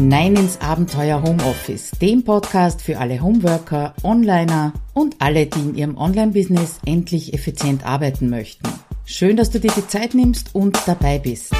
hinein 0.00 0.34
ins 0.34 0.58
Abenteuer 0.62 1.22
Homeoffice, 1.22 1.90
dem 2.00 2.24
Podcast 2.24 2.80
für 2.80 2.96
alle 2.96 3.20
Homeworker, 3.20 3.94
Onliner 4.02 4.72
und 4.94 5.16
alle, 5.18 5.44
die 5.44 5.60
in 5.60 5.74
ihrem 5.74 5.98
Online-Business 5.98 6.78
endlich 6.86 7.34
effizient 7.34 7.84
arbeiten 7.84 8.30
möchten. 8.30 8.66
Schön, 9.04 9.36
dass 9.36 9.50
du 9.50 9.60
dir 9.60 9.70
die 9.76 9.86
Zeit 9.86 10.14
nimmst 10.14 10.54
und 10.54 10.78
dabei 10.86 11.18
bist. 11.18 11.52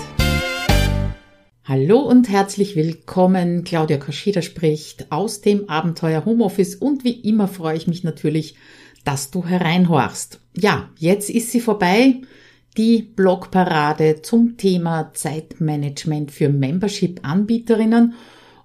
Hallo 1.64 1.98
und 1.98 2.30
herzlich 2.30 2.76
willkommen. 2.76 3.62
Claudia 3.64 3.98
Koschida 3.98 4.40
spricht 4.40 5.12
aus 5.12 5.42
dem 5.42 5.68
Abenteuer 5.68 6.24
Homeoffice 6.24 6.76
und 6.76 7.04
wie 7.04 7.20
immer 7.20 7.46
freue 7.46 7.76
ich 7.76 7.88
mich 7.88 8.04
natürlich, 8.04 8.54
dass 9.04 9.30
du 9.30 9.44
hereinhorchst. 9.44 10.40
Ja, 10.56 10.88
jetzt 10.96 11.28
ist 11.28 11.50
sie 11.50 11.60
vorbei 11.60 12.22
die 12.76 13.02
Blogparade 13.02 14.22
zum 14.22 14.56
Thema 14.56 15.12
Zeitmanagement 15.12 16.30
für 16.30 16.48
Membership-Anbieterinnen. 16.48 18.14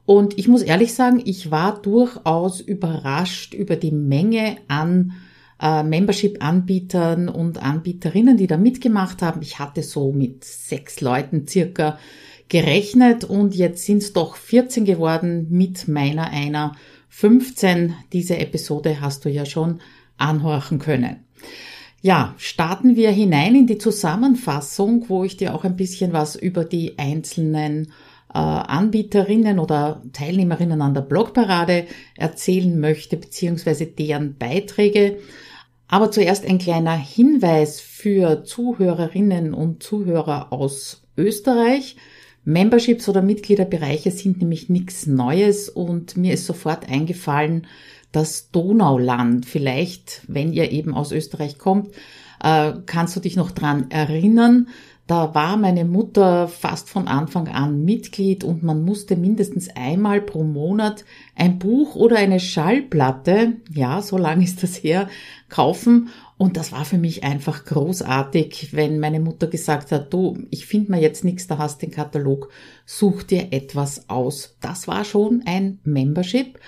Und 0.05 0.37
ich 0.37 0.47
muss 0.47 0.61
ehrlich 0.61 0.93
sagen, 0.93 1.21
ich 1.23 1.49
war 1.51 1.81
durchaus 1.81 2.61
überrascht 2.61 3.53
über 3.53 3.75
die 3.75 3.91
Menge 3.91 4.57
an 4.67 5.13
äh, 5.59 5.83
Membership-Anbietern 5.83 7.27
und 7.27 7.61
Anbieterinnen, 7.61 8.37
die 8.37 8.47
da 8.47 8.57
mitgemacht 8.57 9.21
haben. 9.21 9.41
Ich 9.41 9.57
hatte 9.57 9.81
so 9.81 10.11
mit 10.11 10.43
sechs 10.43 11.01
Leuten 11.01 11.47
circa 11.47 11.97
gerechnet 12.49 13.23
und 13.23 13.55
jetzt 13.55 13.85
sind 13.85 14.03
es 14.03 14.13
doch 14.13 14.35
14 14.35 14.85
geworden 14.85 15.47
mit 15.49 15.87
meiner 15.87 16.29
einer 16.29 16.75
15. 17.09 17.95
Diese 18.13 18.37
Episode 18.37 19.01
hast 19.01 19.25
du 19.25 19.29
ja 19.29 19.45
schon 19.45 19.79
anhorchen 20.17 20.77
können. 20.77 21.25
Ja, 22.01 22.35
starten 22.37 22.95
wir 22.95 23.09
hinein 23.09 23.55
in 23.55 23.65
die 23.65 23.79
Zusammenfassung, 23.79 25.05
wo 25.07 25.23
ich 25.23 25.37
dir 25.37 25.55
auch 25.55 25.63
ein 25.63 25.75
bisschen 25.75 26.13
was 26.13 26.35
über 26.35 26.63
die 26.63 26.99
einzelnen 26.99 27.91
Anbieterinnen 28.39 29.59
oder 29.59 30.01
Teilnehmerinnen 30.13 30.81
an 30.81 30.93
der 30.93 31.01
Blogparade 31.01 31.85
erzählen 32.15 32.79
möchte, 32.79 33.17
beziehungsweise 33.17 33.85
deren 33.85 34.37
Beiträge. 34.37 35.17
Aber 35.87 36.11
zuerst 36.11 36.45
ein 36.45 36.57
kleiner 36.57 36.95
Hinweis 36.95 37.79
für 37.79 38.43
Zuhörerinnen 38.43 39.53
und 39.53 39.83
Zuhörer 39.83 40.51
aus 40.51 41.03
Österreich. 41.17 41.95
Memberships 42.43 43.09
oder 43.09 43.21
Mitgliederbereiche 43.21 44.11
sind 44.11 44.39
nämlich 44.39 44.69
nichts 44.69 45.07
Neues 45.07 45.67
und 45.69 46.15
mir 46.15 46.33
ist 46.33 46.45
sofort 46.45 46.89
eingefallen, 46.89 47.67
das 48.11 48.51
Donauland. 48.51 49.45
Vielleicht, 49.45 50.21
wenn 50.27 50.53
ihr 50.53 50.71
eben 50.71 50.93
aus 50.93 51.11
Österreich 51.11 51.57
kommt, 51.57 51.89
äh, 52.43 52.73
kannst 52.85 53.15
du 53.15 53.19
dich 53.19 53.35
noch 53.35 53.51
dran 53.51 53.89
erinnern. 53.89 54.67
Da 55.07 55.35
war 55.35 55.55
meine 55.55 55.85
Mutter 55.85 56.47
fast 56.47 56.89
von 56.89 57.07
Anfang 57.07 57.47
an 57.47 57.85
Mitglied 57.85 58.43
und 58.43 58.63
man 58.63 58.83
musste 58.83 59.15
mindestens 59.15 59.69
einmal 59.75 60.19
pro 60.19 60.43
Monat 60.43 61.05
ein 61.35 61.59
Buch 61.59 61.95
oder 61.95 62.17
eine 62.17 62.39
Schallplatte, 62.39 63.57
ja, 63.71 64.01
so 64.01 64.17
lange 64.17 64.43
ist 64.43 64.63
das 64.63 64.75
her, 64.77 65.07
kaufen. 65.47 66.09
Und 66.37 66.57
das 66.57 66.71
war 66.71 66.85
für 66.85 66.97
mich 66.97 67.23
einfach 67.23 67.65
großartig, 67.65 68.69
wenn 68.73 68.99
meine 68.99 69.19
Mutter 69.19 69.45
gesagt 69.45 69.91
hat, 69.91 70.11
du, 70.11 70.39
ich 70.49 70.65
finde 70.65 70.93
mir 70.93 71.01
jetzt 71.01 71.23
nichts, 71.23 71.45
da 71.45 71.59
hast 71.59 71.83
den 71.83 71.91
Katalog, 71.91 72.49
such 72.87 73.23
dir 73.23 73.49
etwas 73.51 74.09
aus. 74.09 74.57
Das 74.59 74.87
war 74.87 75.05
schon 75.05 75.43
ein 75.45 75.79
Membership. 75.83 76.59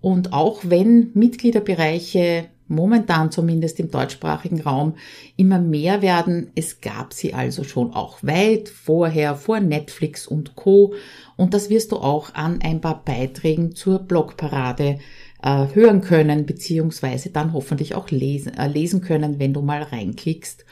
Und 0.00 0.32
auch 0.32 0.62
wenn 0.64 1.12
Mitgliederbereiche 1.14 2.48
momentan 2.66 3.30
zumindest 3.30 3.78
im 3.80 3.90
deutschsprachigen 3.90 4.60
Raum 4.60 4.94
immer 5.36 5.58
mehr 5.58 6.02
werden, 6.02 6.50
es 6.54 6.80
gab 6.80 7.12
sie 7.12 7.34
also 7.34 7.64
schon 7.64 7.92
auch 7.92 8.22
weit 8.22 8.68
vorher, 8.68 9.34
vor 9.34 9.60
Netflix 9.60 10.26
und 10.26 10.56
Co. 10.56 10.94
Und 11.36 11.54
das 11.54 11.70
wirst 11.70 11.92
du 11.92 11.96
auch 11.96 12.34
an 12.34 12.60
ein 12.62 12.80
paar 12.80 13.04
Beiträgen 13.04 13.74
zur 13.74 13.98
Blogparade 14.00 14.98
äh, 15.42 15.66
hören 15.74 16.00
können, 16.00 16.46
beziehungsweise 16.46 17.30
dann 17.30 17.52
hoffentlich 17.52 17.94
auch 17.94 18.10
lesen, 18.10 18.54
äh, 18.54 18.68
lesen 18.68 19.00
können, 19.00 19.38
wenn 19.38 19.52
du 19.52 19.60
mal 19.60 19.82
reinklickst 19.82 20.64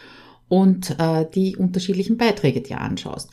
und 0.49 0.99
äh, 0.99 1.27
die 1.34 1.56
unterschiedlichen 1.56 2.17
Beiträge 2.17 2.61
dir 2.61 2.81
anschaust. 2.81 3.31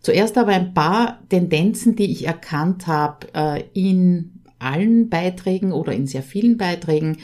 Zuerst 0.00 0.36
aber 0.36 0.52
ein 0.52 0.74
paar 0.74 1.20
Tendenzen, 1.30 1.96
die 1.96 2.10
ich 2.12 2.26
erkannt 2.26 2.86
habe 2.86 3.26
äh, 3.34 3.64
in 3.72 4.42
allen 4.58 5.08
Beiträgen 5.08 5.72
oder 5.72 5.92
in 5.92 6.06
sehr 6.06 6.22
vielen 6.22 6.56
Beiträgen. 6.56 7.18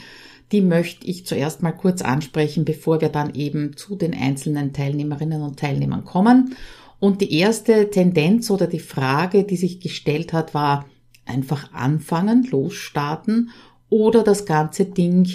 Die 0.53 0.61
möchte 0.61 1.06
ich 1.06 1.27
zuerst 1.27 1.62
mal 1.62 1.72
kurz 1.72 2.03
ansprechen, 2.03 2.65
bevor 2.65 3.00
wir 3.00 3.09
dann 3.09 3.34
eben 3.34 3.77
zu 3.77 3.94
den 3.97 4.15
einzelnen 4.15 4.72
Teilnehmerinnen 4.72 5.43
und 5.43 5.59
Teilnehmern 5.59 6.05
kommen. 6.05 6.56
Und 6.99 7.21
die 7.21 7.33
erste 7.34 7.91
Tendenz 7.91 8.50
oder 8.50 8.66
die 8.66 8.81
Frage, 8.81 9.44
die 9.44 9.56
sich 9.56 9.81
gestellt 9.81 10.33
hat, 10.33 10.53
war 10.55 10.87
einfach 11.25 11.72
anfangen, 11.72 12.47
losstarten 12.50 13.50
oder 13.88 14.22
das 14.22 14.44
ganze 14.44 14.84
Ding 14.84 15.28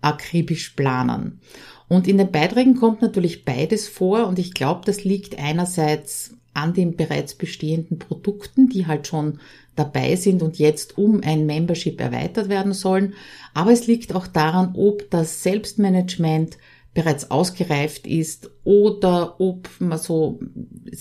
akribisch 0.00 0.70
planen. 0.70 1.40
Und 1.88 2.08
in 2.08 2.18
den 2.18 2.32
Beiträgen 2.32 2.74
kommt 2.76 3.00
natürlich 3.00 3.44
beides 3.44 3.88
vor 3.88 4.26
und 4.26 4.38
ich 4.38 4.54
glaube, 4.54 4.82
das 4.84 5.04
liegt 5.04 5.38
einerseits 5.38 6.34
an 6.52 6.72
den 6.72 6.96
bereits 6.96 7.34
bestehenden 7.34 7.98
Produkten, 7.98 8.68
die 8.68 8.86
halt 8.86 9.06
schon 9.06 9.38
dabei 9.76 10.16
sind 10.16 10.42
und 10.42 10.58
jetzt 10.58 10.98
um 10.98 11.20
ein 11.22 11.46
Membership 11.46 12.00
erweitert 12.00 12.48
werden 12.48 12.72
sollen. 12.72 13.14
Aber 13.54 13.72
es 13.72 13.86
liegt 13.86 14.14
auch 14.14 14.26
daran, 14.26 14.74
ob 14.74 15.10
das 15.10 15.42
Selbstmanagement 15.42 16.58
bereits 16.96 17.30
ausgereift 17.30 18.06
ist 18.06 18.50
oder 18.64 19.38
ob 19.38 19.68
man 19.80 19.98
so 19.98 20.40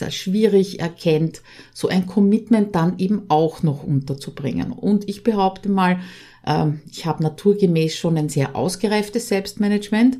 schwierig 0.09 0.81
erkennt, 0.81 1.41
so 1.73 1.87
ein 1.87 2.05
Commitment 2.05 2.75
dann 2.75 2.99
eben 2.99 3.23
auch 3.29 3.63
noch 3.63 3.81
unterzubringen. 3.81 4.73
Und 4.73 5.07
ich 5.07 5.23
behaupte 5.23 5.69
mal, 5.69 6.01
ähm, 6.45 6.81
ich 6.91 7.05
habe 7.05 7.23
naturgemäß 7.23 7.95
schon 7.95 8.17
ein 8.17 8.27
sehr 8.27 8.57
ausgereiftes 8.57 9.29
Selbstmanagement. 9.29 10.17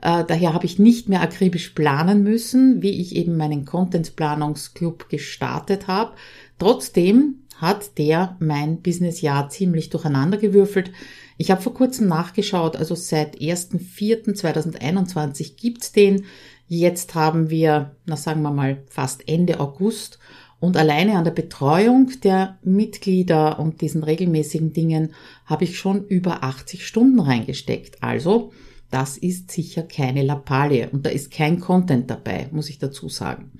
Äh, 0.00 0.24
daher 0.26 0.54
habe 0.54 0.64
ich 0.64 0.78
nicht 0.78 1.10
mehr 1.10 1.20
akribisch 1.20 1.70
planen 1.70 2.22
müssen, 2.22 2.80
wie 2.80 2.98
ich 2.98 3.14
eben 3.14 3.36
meinen 3.36 3.66
Contentplanungsclub 3.66 5.10
gestartet 5.10 5.88
habe. 5.88 6.12
Trotzdem 6.58 7.42
hat 7.60 7.98
der 7.98 8.36
mein 8.40 8.80
Businessjahr 8.82 9.48
ziemlich 9.50 9.90
durcheinandergewürfelt. 9.90 10.90
Ich 11.36 11.50
habe 11.50 11.60
vor 11.60 11.74
kurzem 11.74 12.08
nachgeschaut, 12.08 12.76
also 12.76 12.94
seit 12.94 13.36
1.4.2021 13.38 15.56
gibt's 15.56 15.92
den. 15.92 16.24
Jetzt 16.66 17.14
haben 17.14 17.50
wir, 17.50 17.94
na 18.06 18.16
sagen 18.16 18.40
wir 18.42 18.50
mal, 18.50 18.82
fast 18.88 19.28
Ende 19.28 19.60
August 19.60 20.18
und 20.60 20.76
alleine 20.76 21.16
an 21.16 21.24
der 21.24 21.30
Betreuung 21.30 22.10
der 22.22 22.58
Mitglieder 22.62 23.58
und 23.58 23.80
diesen 23.80 24.02
regelmäßigen 24.02 24.72
Dingen 24.72 25.14
habe 25.46 25.64
ich 25.64 25.78
schon 25.78 26.06
über 26.06 26.42
80 26.42 26.86
Stunden 26.86 27.20
reingesteckt. 27.20 28.02
Also, 28.02 28.52
das 28.90 29.18
ist 29.18 29.50
sicher 29.50 29.82
keine 29.82 30.22
Lappalie 30.22 30.88
und 30.90 31.04
da 31.04 31.10
ist 31.10 31.30
kein 31.30 31.60
Content 31.60 32.10
dabei, 32.10 32.48
muss 32.52 32.70
ich 32.70 32.78
dazu 32.78 33.08
sagen. 33.08 33.52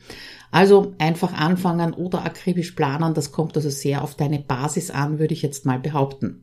Also 0.51 0.95
einfach 0.99 1.35
anfangen 1.35 1.93
oder 1.93 2.25
akribisch 2.25 2.73
planen, 2.73 3.15
das 3.15 3.33
kommt 3.33 3.57
also 3.57 3.69
sehr 3.69 4.03
auf 4.03 4.15
deine 4.15 4.39
Basis 4.39 4.91
an, 4.91 5.19
würde 5.19 5.35
ich 5.35 5.43
jetzt 5.43 5.67
mal 5.67 5.79
behaupten. 5.79 6.43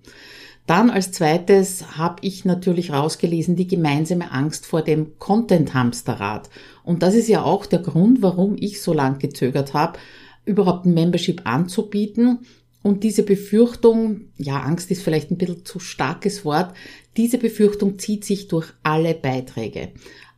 Dann 0.68 0.90
als 0.90 1.12
zweites 1.12 1.97
habe 1.97 2.18
ich 2.22 2.44
natürlich 2.44 2.91
rausgelesen 2.91 3.56
die 3.56 3.68
gemeinsame 3.68 4.31
Angst 4.31 4.66
vor 4.66 4.81
dem 4.81 5.19
Content-Hamsterrad. 5.19 6.50
Und 6.84 7.03
das 7.03 7.13
ist 7.13 7.28
ja 7.28 7.44
auch 7.44 7.68
der 7.68 7.79
Grund, 7.79 8.22
warum 8.22 8.56
ich 8.59 8.81
so 8.81 8.94
lang 8.94 9.19
gezögert 9.19 9.74
habe, 9.74 10.00
überhaupt 10.44 10.85
ein 10.85 10.94
Membership 10.94 11.41
anzubieten. 11.45 12.40
Und 12.81 13.03
diese 13.03 13.24
Befürchtung, 13.24 14.22
ja, 14.38 14.59
Angst 14.59 14.91
ist 14.91 15.03
vielleicht 15.03 15.31
ein 15.31 15.38
bisschen 15.38 15.66
zu 15.66 15.79
starkes 15.79 16.45
Wort, 16.45 16.74
diese 17.17 17.37
Befürchtung 17.37 17.99
zieht 17.99 18.25
sich 18.25 18.47
durch 18.47 18.73
alle 18.83 19.13
Beiträge. 19.13 19.89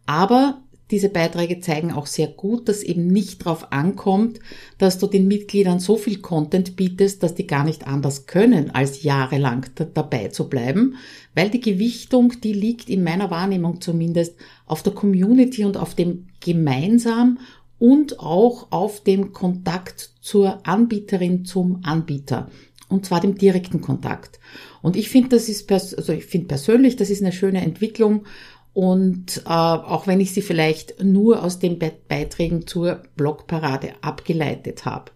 Aber 0.06 0.62
diese 0.90 1.10
Beiträge 1.10 1.60
zeigen 1.60 1.92
auch 1.92 2.06
sehr 2.06 2.28
gut, 2.28 2.70
dass 2.70 2.82
eben 2.82 3.08
nicht 3.08 3.46
darauf 3.46 3.74
ankommt, 3.74 4.40
dass 4.78 5.00
du 5.00 5.08
den 5.08 5.28
Mitgliedern 5.28 5.80
so 5.80 5.98
viel 5.98 6.20
Content 6.20 6.78
bietest, 6.78 7.24
dass 7.24 7.36
die 7.36 7.46
gar 7.46 7.66
nicht 7.66 7.88
anders 7.88 8.26
können, 8.26 8.72
als 8.72 9.04
jahrelang 9.04 9.66
dabei 9.94 10.30
zu 10.30 10.48
bleiben, 10.48 10.96
weil 11.36 11.50
die 11.50 11.60
Gewichtung, 11.60 12.34
die 12.42 12.54
liegt 12.54 12.90
in 12.90 13.04
meiner 13.04 13.30
Wahrnehmung 13.30 13.82
zumindest 13.82 14.36
auf 14.66 14.82
der 14.82 14.94
Community 14.94 15.66
und 15.66 15.76
auf 15.76 15.94
dem 15.94 16.28
gemeinsam 16.40 17.40
und 17.80 18.20
auch 18.20 18.72
auf 18.72 19.04
dem 19.04 19.34
Kontakt 19.34 20.12
zur 20.22 20.66
Anbieterin 20.66 21.44
zum 21.44 21.82
Anbieter. 21.84 22.50
Und 22.90 23.06
zwar 23.06 23.20
dem 23.20 23.38
direkten 23.38 23.82
Kontakt. 23.82 24.40
Und 24.82 24.96
ich 24.96 25.10
finde, 25.10 25.30
das 25.30 25.50
ist, 25.50 25.70
also 25.72 26.14
ich 26.14 26.26
finde 26.26 26.48
persönlich, 26.48 26.96
das 26.96 27.10
ist 27.10 27.22
eine 27.22 27.34
schöne 27.34 27.62
Entwicklung 27.62 28.26
und 28.74 29.42
äh, 29.46 29.50
auch 29.50 30.06
wenn 30.06 30.20
ich 30.20 30.34
sie 30.34 30.44
vielleicht 30.44 31.04
nur 31.04 31.44
aus 31.44 31.58
den 31.58 31.80
Be 31.80 31.92
Beiträgen 32.08 32.68
zur 32.68 33.02
Blogparade 33.16 33.94
abgeleitet 34.02 34.86
habe. 34.86 35.12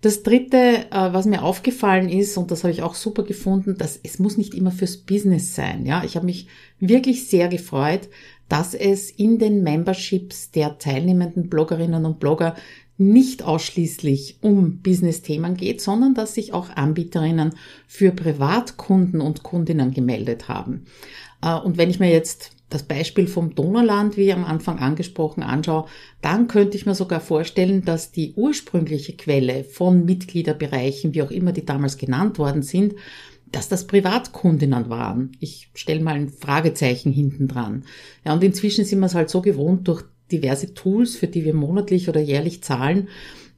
Das 0.00 0.22
dritte, 0.22 0.86
äh, 0.90 1.12
was 1.12 1.26
mir 1.26 1.42
aufgefallen 1.42 2.08
ist, 2.08 2.38
und 2.38 2.50
das 2.50 2.64
habe 2.64 2.72
ich 2.72 2.82
auch 2.82 2.94
super 2.94 3.22
gefunden, 3.22 3.76
dass 3.76 4.00
es 4.02 4.18
muss 4.18 4.38
nicht 4.38 4.54
immer 4.54 4.70
fürs 4.70 4.96
Business 4.96 5.54
sein. 5.54 5.84
Ja, 5.84 6.04
ich 6.04 6.16
habe 6.16 6.24
mich 6.24 6.46
wirklich 6.78 7.28
sehr 7.28 7.48
gefreut, 7.48 8.08
dass 8.48 8.72
es 8.72 9.10
in 9.10 9.38
den 9.38 9.62
Memberships 9.62 10.50
der 10.50 10.78
teilnehmenden 10.78 11.50
Bloggerinnen 11.50 12.06
und 12.06 12.18
Blogger 12.18 12.56
nicht 13.00 13.42
ausschließlich 13.42 14.36
um 14.42 14.82
Business-Themen 14.82 15.56
geht, 15.56 15.80
sondern 15.80 16.14
dass 16.14 16.34
sich 16.34 16.52
auch 16.52 16.68
Anbieterinnen 16.70 17.54
für 17.86 18.12
Privatkunden 18.12 19.20
und 19.20 19.42
Kundinnen 19.42 19.92
gemeldet 19.92 20.48
haben. 20.48 20.84
Äh, 21.42 21.54
und 21.56 21.78
wenn 21.78 21.90
ich 21.90 21.98
mir 21.98 22.10
jetzt 22.10 22.52
das 22.68 22.82
Beispiel 22.84 23.26
vom 23.26 23.54
Donauland, 23.54 24.16
wie 24.16 24.32
am 24.32 24.44
Anfang 24.44 24.78
angesprochen, 24.78 25.42
anschaue, 25.42 25.86
dann 26.20 26.46
könnte 26.46 26.76
ich 26.76 26.86
mir 26.86 26.94
sogar 26.94 27.20
vorstellen, 27.20 27.84
dass 27.84 28.12
die 28.12 28.34
ursprüngliche 28.36 29.16
Quelle 29.16 29.64
von 29.64 30.04
Mitgliederbereichen, 30.04 31.14
wie 31.14 31.22
auch 31.22 31.32
immer 31.32 31.52
die 31.52 31.64
damals 31.64 31.96
genannt 31.96 32.38
worden 32.38 32.62
sind, 32.62 32.94
dass 33.50 33.68
das 33.68 33.86
Privatkundinnen 33.86 34.88
waren. 34.90 35.32
Ich 35.40 35.70
stelle 35.74 36.00
mal 36.00 36.14
ein 36.14 36.28
Fragezeichen 36.28 37.10
hinten 37.10 37.48
dran. 37.48 37.84
Ja, 38.24 38.34
und 38.34 38.44
inzwischen 38.44 38.84
sind 38.84 39.00
wir 39.00 39.06
es 39.06 39.14
halt 39.14 39.30
so 39.30 39.40
gewohnt 39.40 39.88
durch 39.88 40.04
diverse 40.32 40.74
Tools, 40.74 41.16
für 41.16 41.26
die 41.26 41.44
wir 41.44 41.54
monatlich 41.54 42.08
oder 42.08 42.20
jährlich 42.20 42.62
zahlen, 42.62 43.08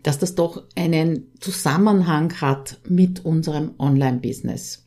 dass 0.02 0.18
das 0.18 0.34
doch 0.34 0.64
einen 0.74 1.28
Zusammenhang 1.40 2.40
hat 2.40 2.78
mit 2.88 3.24
unserem 3.24 3.72
Online-Business. 3.78 4.84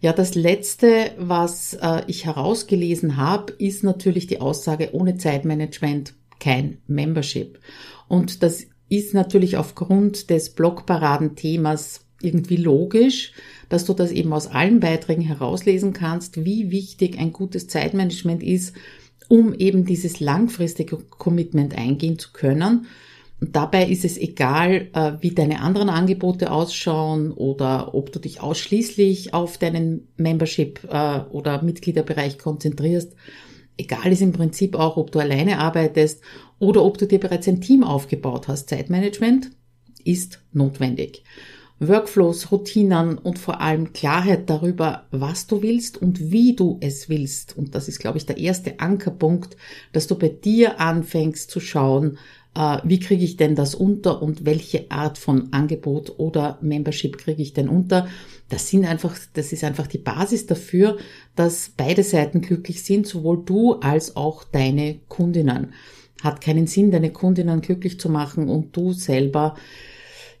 Ja, 0.00 0.12
das 0.12 0.34
letzte, 0.34 1.12
was 1.18 1.74
äh, 1.80 2.02
ich 2.08 2.26
herausgelesen 2.26 3.16
habe, 3.16 3.54
ist 3.54 3.84
natürlich 3.84 4.26
die 4.26 4.40
Aussage, 4.40 4.90
ohne 4.92 5.16
Zeitmanagement 5.16 6.12
kein 6.40 6.76
Membership. 6.86 7.58
Und 8.06 8.42
das 8.42 8.66
ist 8.90 9.14
natürlich 9.14 9.56
aufgrund 9.56 10.28
des 10.28 10.50
Blogparaden-Themas 10.50 12.04
irgendwie 12.20 12.56
logisch, 12.56 13.32
dass 13.68 13.84
du 13.84 13.94
das 13.94 14.10
eben 14.10 14.32
aus 14.32 14.46
allen 14.46 14.80
Beiträgen 14.80 15.22
herauslesen 15.22 15.92
kannst, 15.92 16.44
wie 16.44 16.70
wichtig 16.70 17.18
ein 17.18 17.32
gutes 17.32 17.68
Zeitmanagement 17.68 18.42
ist, 18.42 18.74
um 19.34 19.52
eben 19.52 19.84
dieses 19.84 20.20
langfristige 20.20 20.96
Commitment 20.96 21.76
eingehen 21.76 22.20
zu 22.20 22.30
können. 22.32 22.86
Und 23.40 23.56
dabei 23.56 23.84
ist 23.84 24.04
es 24.04 24.16
egal, 24.16 24.90
äh, 24.92 25.14
wie 25.22 25.32
deine 25.32 25.60
anderen 25.60 25.88
Angebote 25.88 26.52
ausschauen 26.52 27.32
oder 27.32 27.96
ob 27.96 28.12
du 28.12 28.20
dich 28.20 28.40
ausschließlich 28.40 29.34
auf 29.34 29.58
deinen 29.58 30.06
Membership 30.16 30.86
äh, 30.88 31.18
oder 31.32 31.64
Mitgliederbereich 31.64 32.38
konzentrierst. 32.38 33.16
Egal 33.76 34.12
ist 34.12 34.22
im 34.22 34.30
Prinzip 34.30 34.76
auch, 34.76 34.96
ob 34.96 35.10
du 35.10 35.18
alleine 35.18 35.58
arbeitest 35.58 36.22
oder 36.60 36.84
ob 36.84 36.96
du 36.98 37.08
dir 37.08 37.18
bereits 37.18 37.48
ein 37.48 37.60
Team 37.60 37.82
aufgebaut 37.82 38.46
hast. 38.46 38.68
Zeitmanagement 38.68 39.50
ist 40.04 40.44
notwendig. 40.52 41.24
Workflows, 41.80 42.52
Routinen 42.52 43.18
und 43.18 43.38
vor 43.38 43.60
allem 43.60 43.92
Klarheit 43.92 44.48
darüber, 44.48 45.06
was 45.10 45.46
du 45.46 45.62
willst 45.62 46.00
und 46.00 46.30
wie 46.30 46.54
du 46.54 46.78
es 46.80 47.08
willst. 47.08 47.56
Und 47.56 47.74
das 47.74 47.88
ist, 47.88 47.98
glaube 47.98 48.18
ich, 48.18 48.26
der 48.26 48.38
erste 48.38 48.78
Ankerpunkt, 48.80 49.56
dass 49.92 50.06
du 50.06 50.16
bei 50.16 50.28
dir 50.28 50.80
anfängst 50.80 51.50
zu 51.50 51.60
schauen, 51.60 52.18
äh, 52.54 52.78
wie 52.84 53.00
kriege 53.00 53.24
ich 53.24 53.36
denn 53.36 53.56
das 53.56 53.74
unter 53.74 54.22
und 54.22 54.44
welche 54.44 54.90
Art 54.90 55.18
von 55.18 55.52
Angebot 55.52 56.18
oder 56.18 56.58
Membership 56.62 57.18
kriege 57.18 57.42
ich 57.42 57.52
denn 57.52 57.68
unter. 57.68 58.08
Das 58.48 58.68
sind 58.68 58.84
einfach, 58.84 59.16
das 59.32 59.52
ist 59.52 59.64
einfach 59.64 59.86
die 59.86 59.98
Basis 59.98 60.46
dafür, 60.46 60.98
dass 61.34 61.72
beide 61.76 62.04
Seiten 62.04 62.40
glücklich 62.40 62.84
sind, 62.84 63.06
sowohl 63.06 63.42
du 63.44 63.74
als 63.74 64.16
auch 64.16 64.44
deine 64.44 65.00
Kundinnen. 65.08 65.72
Hat 66.22 66.40
keinen 66.40 66.66
Sinn, 66.66 66.90
deine 66.90 67.10
Kundinnen 67.10 67.60
glücklich 67.60 67.98
zu 67.98 68.08
machen 68.08 68.48
und 68.48 68.76
du 68.76 68.92
selber 68.92 69.56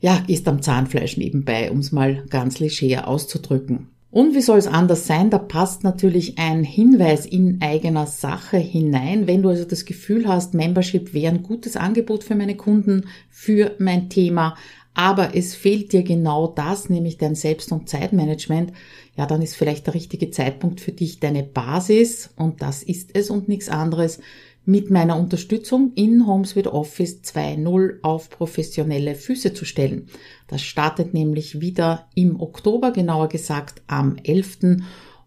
ja, 0.04 0.22
ist 0.26 0.46
am 0.48 0.60
Zahnfleisch 0.60 1.16
nebenbei, 1.16 1.70
um 1.70 1.78
es 1.78 1.90
mal 1.90 2.24
ganz 2.28 2.58
leger 2.58 3.08
auszudrücken. 3.08 3.88
Und 4.10 4.34
wie 4.34 4.42
soll 4.42 4.58
es 4.58 4.66
anders 4.66 5.06
sein? 5.06 5.30
Da 5.30 5.38
passt 5.38 5.82
natürlich 5.82 6.36
ein 6.36 6.62
Hinweis 6.62 7.24
in 7.24 7.62
eigener 7.62 8.06
Sache 8.06 8.58
hinein. 8.58 9.26
Wenn 9.26 9.40
du 9.40 9.48
also 9.48 9.64
das 9.64 9.86
Gefühl 9.86 10.28
hast, 10.28 10.52
Membership 10.52 11.14
wäre 11.14 11.32
ein 11.32 11.42
gutes 11.42 11.78
Angebot 11.78 12.22
für 12.22 12.34
meine 12.34 12.54
Kunden, 12.54 13.06
für 13.30 13.76
mein 13.78 14.10
Thema, 14.10 14.56
aber 14.92 15.34
es 15.34 15.54
fehlt 15.54 15.94
dir 15.94 16.02
genau 16.02 16.48
das, 16.48 16.90
nämlich 16.90 17.16
dein 17.16 17.34
Selbst- 17.34 17.72
und 17.72 17.88
Zeitmanagement, 17.88 18.74
ja, 19.16 19.24
dann 19.24 19.40
ist 19.40 19.56
vielleicht 19.56 19.86
der 19.86 19.94
richtige 19.94 20.30
Zeitpunkt 20.30 20.82
für 20.82 20.92
dich 20.92 21.18
deine 21.18 21.44
Basis, 21.44 22.28
und 22.36 22.60
das 22.60 22.82
ist 22.82 23.16
es 23.16 23.30
und 23.30 23.48
nichts 23.48 23.70
anderes, 23.70 24.20
mit 24.64 24.90
meiner 24.90 25.18
Unterstützung 25.18 25.92
in 25.94 26.26
Homes 26.26 26.56
with 26.56 26.66
Office 26.66 27.20
2.0 27.22 27.98
auf 28.02 28.30
professionelle 28.30 29.14
Füße 29.14 29.52
zu 29.52 29.64
stellen. 29.64 30.08
Das 30.46 30.62
startet 30.62 31.14
nämlich 31.14 31.60
wieder 31.60 32.08
im 32.14 32.40
Oktober, 32.40 32.90
genauer 32.90 33.28
gesagt 33.28 33.82
am 33.86 34.16
11. 34.22 34.80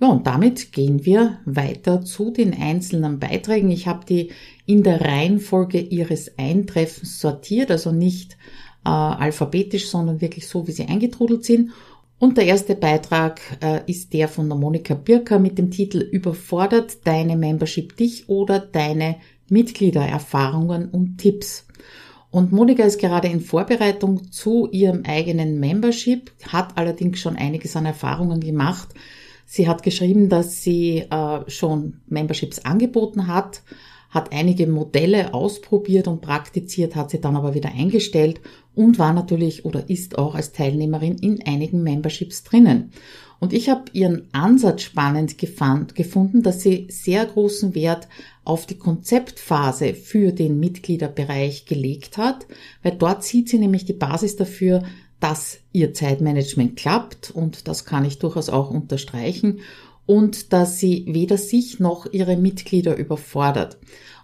Ja, 0.00 0.08
und 0.08 0.26
damit 0.26 0.72
gehen 0.72 1.04
wir 1.04 1.38
weiter 1.44 2.02
zu 2.02 2.30
den 2.30 2.54
einzelnen 2.54 3.18
Beiträgen. 3.18 3.70
Ich 3.70 3.88
habe 3.88 4.04
die 4.06 4.30
in 4.64 4.84
der 4.84 5.00
Reihenfolge 5.00 5.80
ihres 5.80 6.38
Eintreffens 6.38 7.20
sortiert, 7.20 7.70
also 7.70 7.90
nicht 7.90 8.36
äh, 8.84 8.90
alphabetisch, 8.90 9.88
sondern 9.88 10.20
wirklich 10.20 10.46
so, 10.46 10.68
wie 10.68 10.72
sie 10.72 10.86
eingetrudelt 10.86 11.44
sind. 11.44 11.72
Und 12.20 12.36
der 12.36 12.46
erste 12.46 12.74
Beitrag 12.74 13.40
äh, 13.60 13.80
ist 13.86 14.12
der 14.12 14.28
von 14.28 14.48
der 14.48 14.58
Monika 14.58 14.94
Birker 14.94 15.38
mit 15.38 15.58
dem 15.58 15.70
Titel 15.70 15.98
Überfordert 15.98 17.06
deine 17.06 17.36
Membership 17.36 17.96
dich 17.96 18.28
oder 18.28 18.58
deine 18.58 19.16
Mitgliedererfahrungen 19.48 20.90
und 20.90 21.18
Tipps. 21.18 21.67
Und 22.30 22.52
Monika 22.52 22.82
ist 22.84 23.00
gerade 23.00 23.28
in 23.28 23.40
Vorbereitung 23.40 24.30
zu 24.30 24.68
ihrem 24.70 25.04
eigenen 25.06 25.58
Membership, 25.60 26.30
hat 26.46 26.76
allerdings 26.76 27.20
schon 27.20 27.36
einiges 27.36 27.74
an 27.74 27.86
Erfahrungen 27.86 28.40
gemacht. 28.40 28.88
Sie 29.46 29.66
hat 29.66 29.82
geschrieben, 29.82 30.28
dass 30.28 30.62
sie 30.62 31.06
äh, 31.10 31.50
schon 31.50 32.00
Memberships 32.06 32.58
angeboten 32.66 33.28
hat, 33.28 33.62
hat 34.10 34.32
einige 34.32 34.66
Modelle 34.66 35.34
ausprobiert 35.34 36.08
und 36.08 36.20
praktiziert, 36.20 36.96
hat 36.96 37.10
sie 37.10 37.20
dann 37.20 37.36
aber 37.36 37.54
wieder 37.54 37.70
eingestellt 37.72 38.40
und 38.74 38.98
war 38.98 39.12
natürlich 39.12 39.64
oder 39.64 39.90
ist 39.90 40.18
auch 40.18 40.34
als 40.34 40.52
Teilnehmerin 40.52 41.18
in 41.18 41.44
einigen 41.46 41.82
Memberships 41.82 42.42
drinnen. 42.44 42.92
Und 43.40 43.52
ich 43.52 43.68
habe 43.68 43.84
ihren 43.92 44.28
Ansatz 44.32 44.82
spannend 44.82 45.38
gefand, 45.38 45.94
gefunden, 45.94 46.42
dass 46.42 46.62
sie 46.62 46.88
sehr 46.90 47.24
großen 47.24 47.74
Wert 47.74 48.08
auf 48.44 48.66
die 48.66 48.78
Konzeptphase 48.78 49.94
für 49.94 50.32
den 50.32 50.58
Mitgliederbereich 50.58 51.66
gelegt 51.66 52.16
hat, 52.16 52.46
weil 52.82 52.96
dort 52.96 53.22
sieht 53.22 53.48
sie 53.48 53.58
nämlich 53.58 53.84
die 53.84 53.92
Basis 53.92 54.36
dafür, 54.36 54.82
dass 55.20 55.58
ihr 55.72 55.94
Zeitmanagement 55.94 56.76
klappt 56.76 57.30
und 57.30 57.68
das 57.68 57.84
kann 57.84 58.04
ich 58.04 58.18
durchaus 58.18 58.48
auch 58.48 58.70
unterstreichen 58.70 59.60
und 60.08 60.54
dass 60.54 60.78
sie 60.78 61.04
weder 61.06 61.36
sich 61.36 61.80
noch 61.80 62.10
ihre 62.10 62.38
Mitglieder 62.38 62.96
überfordert. 62.96 63.76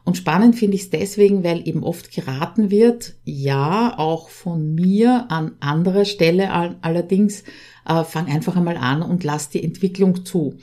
Und 0.03 0.17
spannend 0.17 0.57
finde 0.57 0.77
ich 0.77 0.85
es 0.85 0.91
deswegen, 0.91 1.45
weil 1.45 1.69
eben 1.69 1.85
oft 1.85 2.11
geraten 2.11 2.71
wird, 2.71 3.17
ja, 3.25 3.99
auch 3.99 4.31
von 4.31 4.75
mir 4.75 5.27
an 5.31 5.53
anderer 5.61 6.07
Stelle 6.07 6.51
allerdings, 6.81 7.45
äh, 7.87 8.03
fang 8.03 8.29
einfach 8.29 8.57
einmal 8.57 8.79
an 8.79 9.03
und 9.03 9.25
lass 9.25 9.51
die 9.51 9.63
Entwicklung 9.63 10.25
zu. 10.25 10.55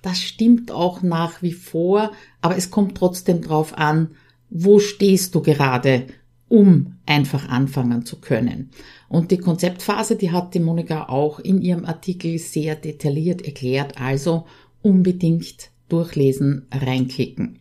Das 0.00 0.18
stimmt 0.18 0.72
auch 0.72 1.02
nach 1.02 1.42
wie 1.42 1.52
vor, 1.52 2.12
aber 2.40 2.56
es 2.56 2.70
kommt 2.70 2.96
trotzdem 2.96 3.42
drauf 3.42 3.76
an, 3.76 4.12
wo 4.48 4.78
stehst 4.78 5.34
du 5.34 5.42
gerade, 5.42 6.06
um 6.48 6.94
einfach 7.04 7.50
anfangen 7.50 8.06
zu 8.06 8.18
können. 8.18 8.70
Und 9.10 9.30
die 9.30 9.38
Konzeptphase, 9.38 10.16
die 10.16 10.30
hat 10.30 10.54
die 10.54 10.60
Monika 10.60 11.08
auch 11.08 11.38
in 11.38 11.60
ihrem 11.60 11.84
Artikel 11.84 12.38
sehr 12.38 12.76
detailliert 12.76 13.42
erklärt, 13.42 14.00
also 14.00 14.46
unbedingt 14.82 15.70
durchlesen, 15.88 16.66
reinklicken. 16.72 17.60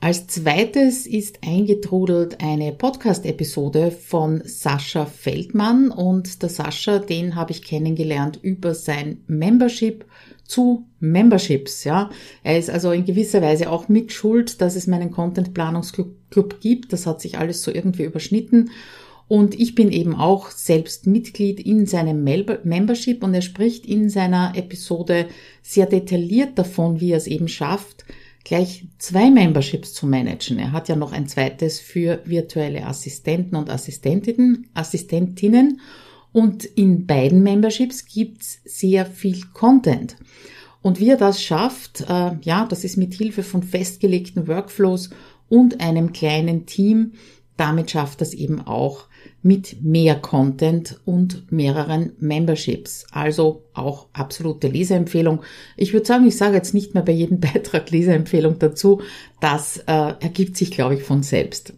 Als 0.00 0.28
zweites 0.28 1.08
ist 1.08 1.40
eingetrudelt 1.44 2.40
eine 2.40 2.70
Podcast-Episode 2.70 3.90
von 3.90 4.42
Sascha 4.44 5.06
Feldmann 5.06 5.90
und 5.90 6.40
der 6.40 6.48
Sascha, 6.50 7.00
den 7.00 7.34
habe 7.34 7.50
ich 7.50 7.64
kennengelernt 7.64 8.38
über 8.40 8.74
sein 8.74 9.24
Membership 9.26 10.04
zu 10.44 10.86
Memberships, 11.00 11.82
ja. 11.82 12.10
Er 12.44 12.58
ist 12.58 12.70
also 12.70 12.92
in 12.92 13.04
gewisser 13.04 13.42
Weise 13.42 13.70
auch 13.70 13.88
mit 13.88 14.12
schuld, 14.12 14.60
dass 14.60 14.76
es 14.76 14.86
meinen 14.86 15.10
Content-Planungsclub 15.10 16.60
gibt. 16.60 16.92
Das 16.92 17.04
hat 17.06 17.20
sich 17.20 17.36
alles 17.36 17.62
so 17.62 17.72
irgendwie 17.72 18.04
überschnitten. 18.04 18.70
Und 19.28 19.60
ich 19.60 19.74
bin 19.74 19.92
eben 19.92 20.14
auch 20.14 20.50
selbst 20.50 21.06
Mitglied 21.06 21.60
in 21.60 21.84
seinem 21.84 22.24
Membership 22.24 23.22
und 23.22 23.34
er 23.34 23.42
spricht 23.42 23.84
in 23.84 24.08
seiner 24.08 24.52
Episode 24.56 25.28
sehr 25.62 25.84
detailliert 25.84 26.58
davon, 26.58 27.00
wie 27.00 27.12
er 27.12 27.18
es 27.18 27.26
eben 27.26 27.46
schafft, 27.46 28.06
gleich 28.44 28.86
zwei 28.96 29.30
Memberships 29.30 29.92
zu 29.92 30.06
managen. 30.06 30.58
Er 30.58 30.72
hat 30.72 30.88
ja 30.88 30.96
noch 30.96 31.12
ein 31.12 31.28
zweites 31.28 31.78
für 31.78 32.22
virtuelle 32.24 32.86
Assistenten 32.86 33.56
und 33.56 33.68
Assistentinnen, 33.68 34.68
Assistentinnen 34.72 35.80
und 36.32 36.64
in 36.64 37.06
beiden 37.06 37.42
Memberships 37.42 38.06
gibt's 38.06 38.60
sehr 38.64 39.04
viel 39.04 39.42
Content. 39.52 40.16
Und 40.80 41.00
wie 41.00 41.10
er 41.10 41.16
das 41.16 41.42
schafft, 41.42 42.02
äh, 42.08 42.36
ja, 42.40 42.64
das 42.66 42.84
ist 42.84 42.96
mit 42.96 43.12
Hilfe 43.12 43.42
von 43.42 43.62
festgelegten 43.62 44.46
Workflows 44.46 45.10
und 45.50 45.80
einem 45.80 46.12
kleinen 46.12 46.64
Team. 46.64 47.12
Damit 47.58 47.90
schafft 47.90 48.20
das 48.20 48.32
eben 48.32 48.60
auch 48.60 49.07
mit 49.42 49.82
mehr 49.82 50.16
Content 50.16 51.00
und 51.04 51.50
mehreren 51.52 52.12
Memberships. 52.18 53.06
Also 53.12 53.64
auch 53.72 54.06
absolute 54.12 54.68
Leseempfehlung. 54.68 55.42
Ich 55.76 55.92
würde 55.92 56.06
sagen, 56.06 56.26
ich 56.26 56.36
sage 56.36 56.56
jetzt 56.56 56.74
nicht 56.74 56.94
mehr 56.94 57.02
bei 57.02 57.12
jedem 57.12 57.40
Beitrag 57.40 57.90
Leseempfehlung 57.90 58.58
dazu. 58.58 59.00
Das 59.40 59.78
äh, 59.78 60.14
ergibt 60.20 60.56
sich, 60.56 60.70
glaube 60.70 60.94
ich, 60.94 61.02
von 61.02 61.22
selbst. 61.22 61.72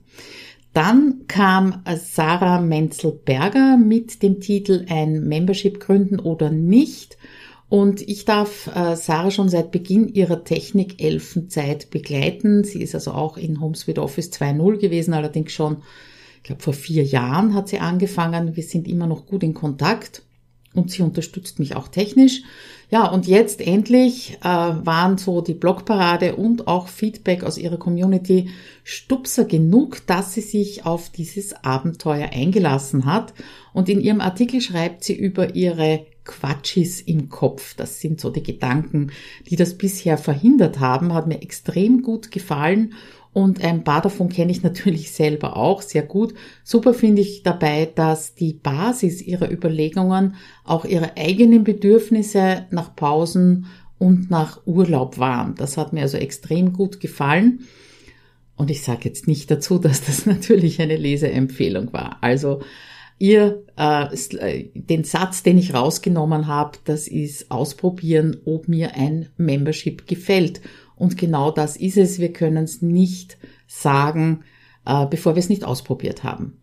Dann 0.72 1.22
kam 1.26 1.82
Sarah 1.96 2.60
Menzel-Berger 2.60 3.76
mit 3.76 4.22
dem 4.22 4.40
Titel 4.40 4.86
Ein 4.88 5.24
Membership 5.24 5.80
gründen 5.80 6.20
oder 6.20 6.50
nicht. 6.50 7.18
Und 7.68 8.02
ich 8.02 8.24
darf 8.24 8.68
äh, 8.74 8.96
Sarah 8.96 9.30
schon 9.30 9.48
seit 9.48 9.70
Beginn 9.70 10.08
ihrer 10.08 10.42
Technik-Elfenzeit 10.44 11.90
begleiten. 11.90 12.64
Sie 12.64 12.82
ist 12.82 12.94
also 12.94 13.12
auch 13.12 13.36
in 13.36 13.60
HomeSuite 13.60 14.02
Office 14.02 14.30
2.0 14.32 14.78
gewesen, 14.78 15.14
allerdings 15.14 15.52
schon 15.52 15.78
ich 16.40 16.44
glaube, 16.44 16.62
vor 16.62 16.72
vier 16.72 17.04
Jahren 17.04 17.54
hat 17.54 17.68
sie 17.68 17.80
angefangen. 17.80 18.56
Wir 18.56 18.62
sind 18.62 18.88
immer 18.88 19.06
noch 19.06 19.26
gut 19.26 19.42
in 19.42 19.52
Kontakt 19.52 20.22
und 20.72 20.90
sie 20.90 21.02
unterstützt 21.02 21.58
mich 21.58 21.76
auch 21.76 21.88
technisch. 21.88 22.42
Ja, 22.90 23.06
und 23.06 23.26
jetzt 23.26 23.60
endlich 23.60 24.38
äh, 24.40 24.44
waren 24.44 25.18
so 25.18 25.42
die 25.42 25.54
Blogparade 25.54 26.36
und 26.36 26.66
auch 26.66 26.88
Feedback 26.88 27.44
aus 27.44 27.58
ihrer 27.58 27.76
Community 27.76 28.48
Stupser 28.82 29.44
genug, 29.44 30.06
dass 30.06 30.32
sie 30.32 30.40
sich 30.40 30.86
auf 30.86 31.10
dieses 31.10 31.52
Abenteuer 31.62 32.30
eingelassen 32.32 33.04
hat. 33.04 33.34
Und 33.72 33.88
in 33.88 34.00
ihrem 34.00 34.20
Artikel 34.20 34.60
schreibt 34.60 35.04
sie 35.04 35.14
über 35.14 35.54
ihre 35.54 36.06
Quatschis 36.24 37.00
im 37.00 37.28
Kopf. 37.28 37.74
Das 37.74 38.00
sind 38.00 38.20
so 38.20 38.30
die 38.30 38.42
Gedanken, 38.42 39.10
die 39.48 39.56
das 39.56 39.76
bisher 39.76 40.16
verhindert 40.18 40.80
haben. 40.80 41.12
Hat 41.12 41.26
mir 41.26 41.42
extrem 41.42 42.02
gut 42.02 42.30
gefallen 42.30 42.94
und 43.32 43.62
ein 43.62 43.84
paar 43.84 44.02
davon 44.02 44.28
kenne 44.28 44.52
ich 44.52 44.62
natürlich 44.64 45.12
selber 45.12 45.56
auch 45.56 45.82
sehr 45.82 46.02
gut. 46.02 46.34
Super 46.64 46.94
finde 46.94 47.22
ich 47.22 47.42
dabei, 47.42 47.90
dass 47.94 48.34
die 48.34 48.54
Basis 48.54 49.22
ihrer 49.22 49.50
Überlegungen 49.50 50.34
auch 50.64 50.84
ihre 50.84 51.16
eigenen 51.16 51.64
Bedürfnisse 51.64 52.66
nach 52.70 52.94
Pausen 52.96 53.66
und 53.98 54.30
nach 54.30 54.66
Urlaub 54.66 55.18
waren. 55.18 55.54
Das 55.54 55.76
hat 55.76 55.92
mir 55.92 56.02
also 56.02 56.16
extrem 56.16 56.72
gut 56.72 57.00
gefallen. 57.00 57.60
Und 58.56 58.70
ich 58.70 58.82
sage 58.82 59.02
jetzt 59.04 59.28
nicht 59.28 59.50
dazu, 59.50 59.78
dass 59.78 60.04
das 60.04 60.26
natürlich 60.26 60.80
eine 60.80 60.96
Leseempfehlung 60.96 61.92
war. 61.92 62.18
Also 62.22 62.60
ihr 63.18 63.62
äh, 63.78 64.14
äh, 64.14 64.70
den 64.74 65.04
Satz, 65.04 65.42
den 65.42 65.58
ich 65.58 65.74
rausgenommen 65.74 66.46
habe, 66.46 66.78
das 66.84 67.06
ist 67.06 67.50
ausprobieren, 67.50 68.38
ob 68.46 68.66
mir 68.66 68.94
ein 68.96 69.28
Membership 69.36 70.06
gefällt. 70.08 70.60
Und 71.00 71.16
genau 71.16 71.50
das 71.50 71.78
ist 71.78 71.96
es. 71.96 72.18
Wir 72.18 72.30
können 72.30 72.64
es 72.64 72.82
nicht 72.82 73.38
sagen, 73.66 74.44
äh, 74.84 75.06
bevor 75.06 75.34
wir 75.34 75.40
es 75.40 75.48
nicht 75.48 75.64
ausprobiert 75.64 76.24
haben. 76.24 76.58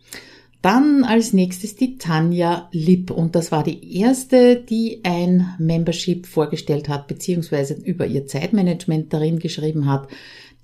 Dann 0.62 1.04
als 1.04 1.34
nächstes 1.34 1.76
die 1.76 1.98
Tanja 1.98 2.70
Lipp 2.72 3.10
und 3.10 3.36
das 3.36 3.52
war 3.52 3.64
die 3.64 4.00
erste, 4.00 4.58
die 4.58 5.02
ein 5.04 5.56
Membership 5.58 6.28
vorgestellt 6.28 6.88
hat, 6.88 7.08
beziehungsweise 7.08 7.74
über 7.74 8.06
ihr 8.06 8.28
Zeitmanagement 8.28 9.12
darin 9.12 9.40
geschrieben 9.40 9.88
hat, 9.88 10.08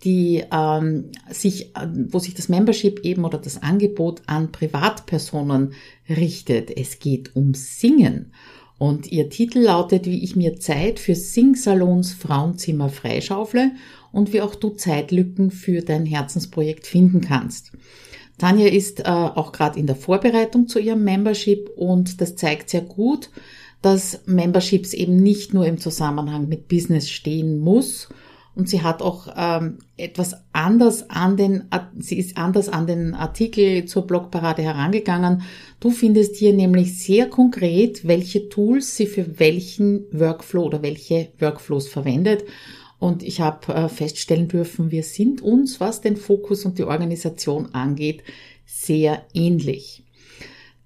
die 0.04 0.44
ähm, 0.52 1.06
sich, 1.32 1.72
wo 2.10 2.20
sich 2.20 2.36
das 2.36 2.50
Membership 2.50 3.00
eben 3.04 3.26
oder 3.26 3.40
das 3.40 3.64
Angebot 3.64 4.22
an 4.28 4.52
Privatpersonen 4.52 5.74
richtet. 6.08 6.76
Es 6.78 7.00
geht 7.00 7.36
um 7.36 7.56
Singen. 7.56 8.34
Und 8.78 9.12
ihr 9.12 9.30
Titel 9.30 9.60
lautet, 9.60 10.06
wie 10.06 10.24
ich 10.24 10.36
mir 10.36 10.60
Zeit 10.60 11.00
für 11.00 11.16
Singsalons 11.16 12.14
Frauenzimmer 12.14 12.90
freischaufle 12.90 13.72
und 14.12 14.34
wie 14.34 14.42
auch 14.42 14.56
du 14.56 14.72
Zeitlücken 14.72 15.52
für 15.52 15.82
dein 15.82 16.06
Herzensprojekt 16.06 16.88
finden 16.88 17.22
kannst. 17.22 17.72
Tanja 18.38 18.68
ist 18.68 19.02
äh, 19.02 19.04
auch 19.04 19.52
gerade 19.52 19.80
in 19.80 19.88
der 19.88 19.96
Vorbereitung 19.96 20.68
zu 20.68 20.80
ihrem 20.80 21.04
Membership 21.04 21.70
und 21.76 22.20
das 22.20 22.36
zeigt 22.36 22.70
sehr 22.70 22.82
gut, 22.82 23.30
dass 23.82 24.22
Memberships 24.26 24.94
eben 24.94 25.18
nicht 25.18 25.54
nur 25.54 25.66
im 25.66 25.78
Zusammenhang 25.78 26.48
mit 26.48 26.68
Business 26.68 27.10
stehen 27.10 27.60
muss 27.60 28.10
und 28.56 28.70
sie 28.70 28.84
hat 28.84 29.02
auch 29.02 29.28
ähm, 29.36 29.80
etwas 29.98 30.36
anders 30.52 31.10
an 31.10 31.38
den, 31.38 31.64
sie 31.98 32.20
ist 32.20 32.38
anders 32.38 32.70
an 32.70 32.86
den 32.86 33.16
Artikel 33.16 33.86
zur 33.86 34.06
Blogparade 34.06 34.62
herangegangen. 34.62 35.42
Du 35.80 35.90
findest 35.90 36.36
hier 36.36 36.54
nämlich 36.54 37.00
sehr 37.00 37.28
konkret, 37.28 38.08
welche 38.08 38.50
Tools 38.50 38.96
sie 38.96 39.08
für 39.08 39.40
welchen 39.40 40.06
Workflow 40.12 40.66
oder 40.66 40.84
welche 40.84 41.30
Workflows 41.40 41.88
verwendet. 41.88 42.44
Und 43.00 43.24
ich 43.24 43.42
habe 43.42 43.74
äh, 43.74 43.90
feststellen 43.90 44.48
dürfen, 44.48 44.92
wir 44.92 45.04
sind 45.04 45.42
uns, 45.42 45.80
was 45.80 46.02
den 46.02 46.16
Fokus 46.16 46.64
und 46.64 46.78
die 46.78 46.84
Organisation 46.84 47.74
angeht, 47.74 48.24
sehr 48.66 49.26
ähnlich. 49.34 50.04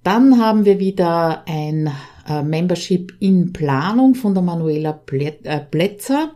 Dann 0.03 0.39
haben 0.39 0.63
wir 0.63 0.79
wieder 0.79 1.43
ein 1.47 1.91
äh, 2.27 2.41
Membership 2.41 3.13
in 3.19 3.51
Planung 3.51 4.15
von 4.15 4.33
der 4.33 4.41
Manuela 4.41 4.99
äh, 5.11 5.59
Plätzer 5.59 6.31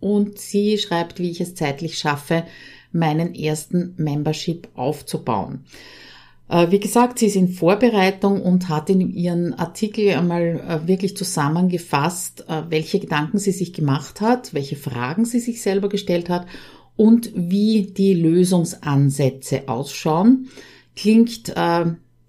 und 0.00 0.38
sie 0.38 0.78
schreibt, 0.78 1.18
wie 1.18 1.30
ich 1.30 1.40
es 1.40 1.54
zeitlich 1.54 1.98
schaffe, 1.98 2.44
meinen 2.92 3.34
ersten 3.34 3.94
Membership 3.96 4.68
aufzubauen. 4.74 5.64
Äh, 6.48 6.70
wie 6.70 6.80
gesagt, 6.80 7.18
sie 7.18 7.26
ist 7.26 7.36
in 7.36 7.48
Vorbereitung 7.48 8.42
und 8.42 8.68
hat 8.68 8.88
in 8.90 9.00
ihren 9.12 9.54
Artikel 9.54 10.10
einmal 10.10 10.60
äh, 10.66 10.88
wirklich 10.88 11.16
zusammengefasst, 11.16 12.46
äh, 12.48 12.62
welche 12.70 12.98
Gedanken 13.00 13.38
sie 13.38 13.52
sich 13.52 13.72
gemacht 13.72 14.20
hat, 14.20 14.54
welche 14.54 14.76
Fragen 14.76 15.24
sie 15.24 15.40
sich 15.40 15.60
selber 15.60 15.88
gestellt 15.88 16.30
hat 16.30 16.46
und 16.96 17.30
wie 17.34 17.82
die 17.82 18.14
Lösungsansätze 18.14 19.68
ausschauen. 19.68 20.48
Klingt, 20.96 21.54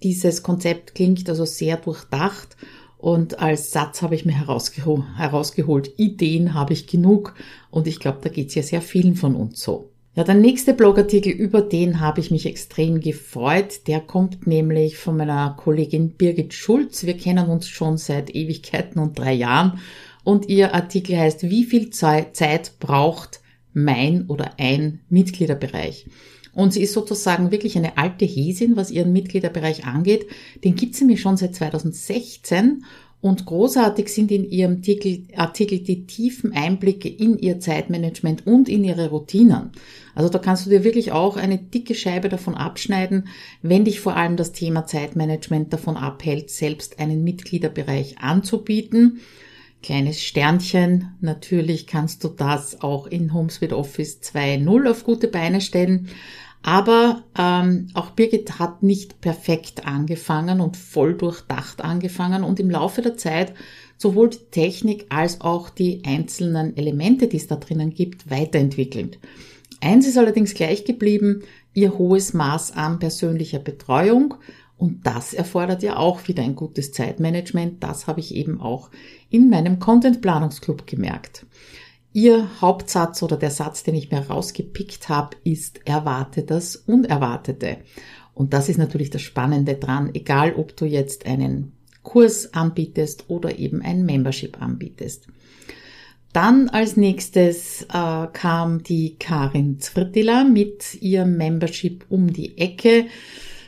dieses 0.04 0.44
Konzept 0.44 0.94
klingt 0.94 1.28
also 1.28 1.44
sehr 1.44 1.78
durchdacht 1.78 2.56
und 3.00 3.40
als 3.40 3.72
Satz 3.72 4.02
habe 4.02 4.14
ich 4.14 4.26
mir 4.26 4.34
herausgeholt, 4.34 5.06
herausgeholt 5.16 5.94
Ideen 5.98 6.54
habe 6.54 6.74
ich 6.74 6.86
genug. 6.86 7.34
Und 7.72 7.88
ich 7.88 8.02
glaube, 8.02 8.20
da 8.22 8.28
geht 8.28 8.50
es 8.50 8.56
ja 8.56 8.62
sehr 8.62 8.82
vielen 8.82 9.16
von 9.16 9.36
uns 9.36 9.62
so. 9.62 9.90
Ja, 10.16 10.26
der 10.26 10.36
nächste 10.36 10.74
Blogartikel, 10.74 11.32
über 11.32 11.62
den 11.62 12.02
habe 12.02 12.20
ich 12.20 12.30
mich 12.30 12.46
extrem 12.46 13.00
gefreut. 13.00 13.88
Der 13.88 14.02
kommt 14.02 14.48
nämlich 14.48 14.98
von 14.98 15.16
meiner 15.16 15.56
Kollegin 15.58 16.12
Birgit 16.12 16.54
Schulz. 16.54 17.06
Wir 17.06 17.16
kennen 17.16 17.48
uns 17.48 17.70
schon 17.70 17.98
seit 17.98 18.36
Ewigkeiten 18.36 19.00
und 19.00 19.18
drei 19.18 19.32
Jahren. 19.32 19.80
Und 20.26 20.50
ihr 20.50 20.76
Artikel 20.76 21.18
heißt, 21.18 21.44
wie 21.44 21.64
viel 21.64 21.92
Zeit 21.92 22.74
braucht 22.82 23.40
mein 23.72 24.26
oder 24.28 24.56
ein 24.58 25.00
Mitgliederbereich? 25.08 26.06
Und 26.54 26.74
sie 26.74 26.82
ist 26.82 26.94
sozusagen 26.94 27.52
wirklich 27.52 27.78
eine 27.78 27.98
alte 27.98 28.26
Häsin, 28.26 28.76
was 28.76 28.92
ihren 28.92 29.14
Mitgliederbereich 29.14 29.86
angeht. 29.86 30.28
Den 30.64 30.76
gibt 30.76 30.96
sie 30.96 31.06
mir 31.06 31.18
schon 31.18 31.38
seit 31.38 31.56
2016 31.56 32.84
und 33.22 33.46
großartig 33.46 34.08
sind 34.08 34.32
in 34.32 34.50
ihrem 34.50 34.76
Artikel, 34.78 35.24
Artikel, 35.36 35.80
die 35.80 36.06
tiefen 36.06 36.54
Einblicke 36.54 37.10
in 37.10 37.38
ihr 37.38 37.60
Zeitmanagement 37.60 38.48
und 38.48 38.70
in 38.70 38.86
ihre 38.86 39.10
Routinen. 39.10 39.72
Also 40.16 40.30
da 40.30 40.40
kannst 40.40 40.66
du 40.66 40.70
dir 40.70 40.86
wirklich 40.86 41.12
auch 41.12 41.36
eine 41.36 41.58
dicke 41.58 41.96
Scheibe 41.96 42.30
davon 42.30 42.56
abschneiden, 42.56 43.28
wenn 43.62 43.84
dich 43.84 44.00
vor 44.00 44.16
allem 44.16 44.38
das 44.38 44.54
Thema 44.54 44.86
Zeitmanagement 44.86 45.74
davon 45.74 45.98
abhält, 45.98 46.50
selbst 46.50 47.00
einen 47.00 47.26
Mitgliederbereich 47.26 48.20
anzubieten. 48.20 49.20
Kleines 49.82 50.22
Sternchen, 50.22 51.16
natürlich 51.22 51.88
kannst 51.88 52.24
du 52.24 52.28
das 52.28 52.82
auch 52.82 53.08
in 53.08 53.34
HomeSuite 53.34 53.78
Office 53.78 54.20
2.0 54.22 54.90
auf 54.90 55.04
gute 55.06 55.30
Beine 55.30 55.62
stellen. 55.62 56.10
Aber 56.62 57.24
ähm, 57.38 57.88
auch 57.94 58.10
Birgit 58.12 58.60
hat 58.60 58.84
nicht 58.84 59.22
perfekt 59.22 59.88
angefangen 59.88 60.60
und 60.60 60.76
voll 60.76 61.14
durchdacht 61.16 61.82
angefangen 61.82 62.44
und 62.44 62.60
im 62.60 62.70
Laufe 62.70 63.02
der 63.02 63.16
Zeit 63.16 63.54
sowohl 63.98 64.30
die 64.30 64.50
Technik 64.52 65.06
als 65.10 65.40
auch 65.40 65.70
die 65.70 66.04
einzelnen 66.06 66.76
Elemente, 66.76 67.28
die 67.28 67.38
es 67.38 67.48
da 67.48 67.56
drinnen 67.56 67.94
gibt, 67.94 68.30
weiterentwickelt. 68.30 69.20
Eins 69.82 70.06
ist 70.06 70.18
allerdings 70.18 70.54
gleich 70.54 70.84
geblieben, 70.84 71.44
ihr 71.74 71.98
hohes 71.98 72.34
Maß 72.34 72.74
an 72.74 73.00
persönlicher 73.00 73.60
Betreuung. 73.60 74.36
Und 74.80 75.06
das 75.06 75.34
erfordert 75.34 75.84
ja 75.84 75.98
auch 75.98 76.30
wieder 76.30 76.42
ein 76.42 76.56
gutes 76.56 76.94
Zeitmanagement. 76.94 77.84
Das 77.84 78.08
habe 78.08 78.22
ich 78.22 78.34
eben 78.34 78.62
auch 78.62 78.90
in 79.30 79.50
meinem 79.50 79.80
Content 79.80 80.22
Planungsclub 80.22 80.88
gemerkt. 80.88 81.46
Ihr 82.14 82.50
Hauptsatz 82.62 83.22
oder 83.22 83.36
der 83.36 83.52
Satz, 83.52 83.84
den 83.84 83.94
ich 83.94 84.10
mir 84.10 84.22
rausgepickt 84.22 85.10
habe, 85.10 85.36
ist 85.44 85.86
erwarte 85.86 86.44
das 86.44 86.78
Unerwartete. 86.78 87.80
Und 88.34 88.54
das 88.54 88.70
ist 88.70 88.78
natürlich 88.78 89.10
das 89.10 89.22
Spannende 89.22 89.76
dran, 89.76 90.12
egal 90.14 90.54
ob 90.56 90.78
du 90.78 90.86
jetzt 90.86 91.26
einen 91.26 91.74
Kurs 92.02 92.54
anbietest 92.54 93.26
oder 93.28 93.60
eben 93.60 93.82
ein 93.82 94.06
Membership 94.06 94.62
anbietest. 94.62 95.28
Dann 96.32 96.70
als 96.70 96.96
nächstes 96.96 97.82
äh, 97.94 98.28
kam 98.32 98.82
die 98.82 99.18
Karin 99.20 99.82
Zvrtila 99.82 100.46
mit 100.46 101.02
ihrem 101.02 101.36
Membership 101.36 102.06
um 102.08 102.32
die 102.32 102.58
Ecke. 102.58 103.08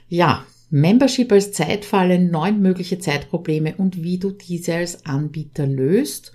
Ja, 0.08 0.46
Membership 0.72 1.32
als 1.34 1.52
Zeitfalle, 1.52 2.18
neun 2.18 2.62
mögliche 2.62 2.98
Zeitprobleme 2.98 3.76
und 3.78 4.04
wie 4.04 4.18
du 4.18 4.32
diese 4.32 4.76
als 4.76 5.06
Anbieter 5.06 5.68
löst. 5.68 6.32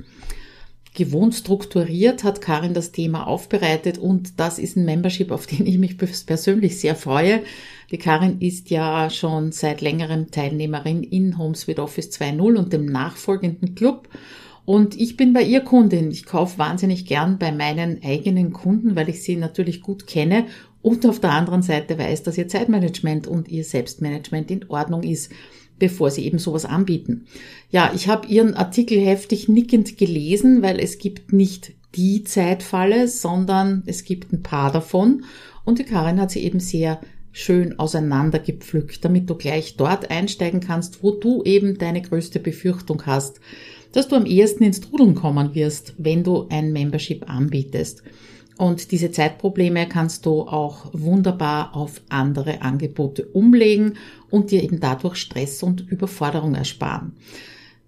Gewohnt 0.95 1.35
strukturiert 1.35 2.23
hat 2.23 2.41
Karin 2.41 2.75
das 2.75 2.93
Thema 2.93 3.27
aufbereitet 3.27 3.99
und 3.99 4.39
das 4.39 4.59
ist 4.59 4.77
ein 4.77 4.85
Membership, 4.85 5.31
auf 5.31 5.47
den 5.47 5.67
ich 5.67 5.79
mich 5.79 5.97
persönlich 5.97 6.79
sehr 6.79 6.97
freue. 6.97 7.43
Die 7.91 7.99
Karin 7.99 8.41
ist 8.41 8.69
ja 8.71 9.09
schon 9.11 9.53
seit 9.53 9.81
längerem 9.81 10.31
Teilnehmerin 10.31 11.03
in 11.03 11.39
HomeSuite 11.39 11.83
Office 11.83 12.11
2.0 12.11 12.57
und 12.57 12.73
dem 12.73 12.87
nachfolgenden 12.87 13.75
Club 13.75 14.09
und 14.67 15.01
ich 15.01 15.17
bin 15.17 15.33
bei 15.33 15.43
ihr 15.43 15.61
Kundin. 15.61 16.11
Ich 16.11 16.27
kaufe 16.27 16.59
wahnsinnig 16.59 17.07
gern 17.07 17.39
bei 17.39 17.53
meinen 17.53 18.03
eigenen 18.03 18.53
Kunden, 18.53 18.97
weil 18.97 19.09
ich 19.09 19.23
sie 19.23 19.37
natürlich 19.37 19.81
gut 19.81 20.09
kenne 20.09 20.47
und 20.87 21.05
auf 21.05 21.19
der 21.19 21.33
anderen 21.33 21.63
Seite 21.63 21.99
weiß, 21.99 22.23
dass 22.23 22.39
ihr 22.39 22.47
Zeitmanagement 22.47 23.27
und 23.27 23.49
ihr 23.49 23.65
Selbstmanagement 23.65 24.53
in 24.53 24.71
Ordnung 24.71 25.03
ist, 25.03 25.33
bevor 25.81 26.13
sie 26.13 26.25
eben 26.25 26.39
sowas 26.39 26.65
anbieten. 26.65 27.27
Ja, 27.73 27.91
ich 27.93 28.07
habe 28.07 28.29
ihren 28.29 28.55
Artikel 28.55 29.01
heftig 29.01 29.49
nickend 29.49 29.99
gelesen, 29.99 30.63
weil 30.63 30.79
es 30.79 30.99
gibt 30.99 31.33
nicht 31.33 31.73
die 31.97 32.23
Zeitfalle, 32.23 33.09
sondern 33.09 33.83
es 33.87 34.05
gibt 34.05 34.33
ein 34.33 34.45
paar 34.45 34.71
davon. 34.71 35.25
Und 35.65 35.81
die 35.81 35.85
Karin 35.85 36.21
hat 36.21 36.31
sie 36.31 36.45
eben 36.45 36.61
sehr 36.61 37.01
schön 37.33 37.81
auseinandergepflückt, 37.81 39.05
damit 39.05 39.29
du 39.29 39.35
gleich 39.35 39.77
dort 39.77 40.09
einsteigen 40.09 40.61
kannst, 40.61 41.03
wo 41.03 41.11
du 41.11 41.43
eben 41.43 41.79
deine 41.79 42.01
größte 42.01 42.39
Befürchtung 42.39 43.07
hast 43.07 43.41
dass 43.97 44.09
du 44.09 44.17
am 44.17 44.27
ehesten 44.27 44.63
ins 44.63 44.83
Trudeln 44.83 45.15
kommen 45.15 45.55
wirst, 45.55 45.95
wenn 45.97 46.23
du 46.23 46.49
ein 46.51 46.71
Membership 46.71 47.31
anbietest. 47.31 48.03
Und 48.59 48.91
diese 48.91 49.11
Zeitprobleme 49.11 49.87
kannst 49.87 50.25
du 50.25 50.43
auch 50.43 50.87
wunderbar 50.93 51.77
auf 51.77 52.01
andere 52.09 52.63
Angebote 52.63 53.27
umlegen 53.27 53.95
und 54.31 54.51
dir 54.51 54.63
eben 54.63 54.81
dadurch 54.81 55.17
Stress 55.17 55.63
und 55.63 55.91
Überforderung 55.91 56.55
ersparen. 56.55 57.13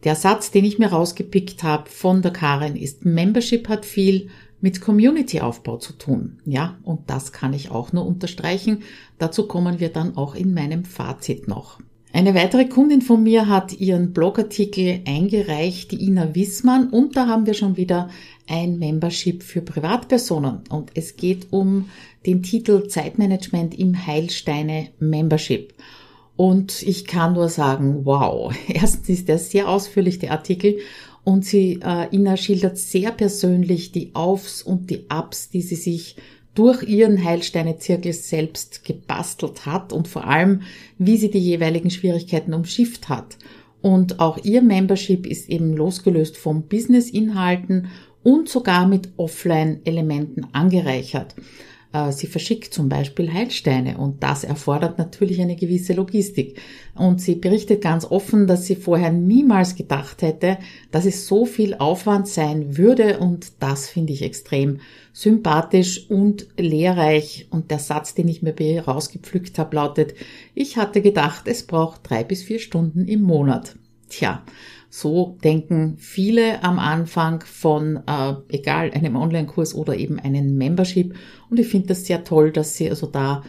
Der 0.05 0.15
Satz, 0.15 0.51
den 0.51 0.65
ich 0.65 0.79
mir 0.79 0.89
rausgepickt 0.89 1.63
habe 1.63 1.89
von 1.89 2.23
der 2.23 2.33
Karin, 2.33 2.77
ist 2.77 3.05
Membership 3.05 3.69
hat 3.69 3.85
viel 3.85 4.29
mit 4.61 4.81
Community-Aufbau 4.81 5.79
zu 5.79 5.93
tun. 5.95 6.39
Ja, 6.45 6.79
und 6.83 7.09
das 7.11 7.33
kann 7.33 7.53
ich 7.53 7.71
auch 7.71 7.93
nur 7.93 8.07
unterstreichen. 8.07 8.83
Dazu 9.19 9.47
kommen 9.49 9.81
wir 9.81 9.89
dann 9.89 10.17
auch 10.17 10.35
in 10.35 10.53
meinem 10.53 10.85
Fazit 10.85 11.49
noch. 11.49 11.79
Eine 12.13 12.35
weitere 12.35 12.65
Kundin 12.67 13.03
von 13.03 13.23
mir 13.23 13.49
hat 13.49 13.79
ihren 13.79 14.13
Blogartikel 14.13 15.01
eingereicht, 15.07 15.91
die 15.93 16.07
Ina 16.07 16.35
Wissmann, 16.35 16.89
und 16.89 17.17
da 17.17 17.27
haben 17.27 17.45
wir 17.45 17.55
schon 17.55 17.77
wieder 17.77 18.09
ein 18.49 18.79
Membership 18.79 19.43
für 19.43 19.61
Privatpersonen. 19.61 20.61
Und 20.71 20.91
es 20.95 21.17
geht 21.17 21.49
um 21.51 21.91
den 22.25 22.43
Titel 22.43 22.89
Zeitmanagement 22.89 23.79
im 23.79 24.07
Heilsteine 24.07 24.89
Membership. 24.99 25.75
Und 26.37 26.83
ich 26.83 27.07
kann 27.07 27.35
nur 27.35 27.51
sagen, 27.51 28.05
wow. 28.05 28.55
Erstens 28.69 29.09
ist 29.11 29.29
der 29.29 29.39
sehr 29.39 29.69
ausführlich, 29.69 30.19
der 30.19 30.33
Artikel. 30.33 30.79
Und 31.25 31.45
sie, 31.45 31.81
äh, 31.85 32.15
Ina 32.15 32.39
schildert 32.39 32.79
sehr 32.79 33.11
persönlich 33.11 33.93
die 33.93 34.15
Aufs 34.15 34.63
und 34.63 34.89
die 34.89 35.05
Ups, 35.11 35.51
die 35.51 35.61
sie 35.61 35.77
sich 35.77 36.17
durch 36.59 36.83
ihren 36.83 37.23
Heilsteine-Zirkel 37.23 38.13
selbst 38.13 38.85
gebastelt 38.85 39.65
hat 39.65 39.93
und 39.93 40.09
vor 40.09 40.27
allem, 40.27 40.63
wie 40.99 41.17
sie 41.17 41.31
die 41.31 41.39
jeweiligen 41.39 41.89
Schwierigkeiten 41.89 42.53
umschifft 42.53 43.09
hat. 43.09 43.39
Und 43.81 44.19
auch 44.19 44.39
ihr 44.39 44.61
Membership 44.61 45.25
ist 45.25 45.49
eben 45.49 45.77
losgelöst 45.77 46.37
vom 46.37 46.63
Business-Inhalten 46.63 47.87
und 48.25 48.49
sogar 48.49 48.89
mit 48.89 49.11
Offline-Elementen 49.17 50.49
angereichert. 50.53 51.37
Äh, 51.99 52.13
sie 52.13 52.27
verschickt 52.27 52.73
zum 52.73 52.89
Beispiel 52.89 53.33
Heilsteine 53.33 53.99
und 53.99 54.23
das 54.23 54.45
erfordert 54.45 54.99
natürlich 54.99 55.41
eine 55.41 55.57
gewisse 55.57 55.95
Logistik. 55.95 56.61
Und 56.95 57.21
sie 57.21 57.37
berichtet 57.37 57.83
ganz 57.83 58.05
offen, 58.05 58.47
dass 58.47 58.67
sie 58.67 58.77
vorher 58.77 59.13
niemals 59.13 59.75
gedacht 59.75 60.23
hätte, 60.23 60.59
dass 60.91 61.05
es 61.05 61.27
so 61.27 61.47
viel 61.47 61.75
Aufwand 61.75 62.29
sein 62.29 62.77
würde 62.77 63.19
und 63.19 63.53
das 63.61 63.89
finde 63.89 64.13
ich 64.13 64.23
extrem 64.23 64.81
sympathisch 65.13 66.11
und 66.11 66.49
lehrreich. 66.57 67.47
Und 67.51 67.71
der 67.71 67.79
Satz, 67.79 68.15
den 68.15 68.29
ich 68.29 68.43
mir 68.43 68.55
rausgepflückt 68.85 69.59
habe, 69.59 69.77
lautet, 69.77 70.15
ich 70.55 70.77
hatte 70.77 71.03
gedacht, 71.03 71.47
es 71.47 71.67
braucht 71.67 72.01
drei 72.05 72.25
bis 72.25 72.43
vier 72.43 72.59
Stunden 72.59 73.07
im 73.07 73.23
Monat. 73.23 73.77
Tja, 74.09 74.43
so 74.91 75.37
denken 75.45 75.97
viele 75.99 76.63
am 76.65 76.79
Anfang 76.79 77.43
von, 77.43 78.01
äh, 78.07 78.35
egal, 78.49 78.91
einem 78.93 79.17
Online-Kurs 79.17 79.75
oder 79.75 79.97
eben 79.97 80.19
einem 80.19 80.57
Membership. 80.57 81.15
Und 81.51 81.61
ich 81.61 81.69
finde 81.69 81.89
das 81.89 82.07
sehr 82.07 82.25
toll, 82.25 82.53
dass 82.53 82.77
sie 82.77 82.89
also 82.89 83.07
da 83.07 83.43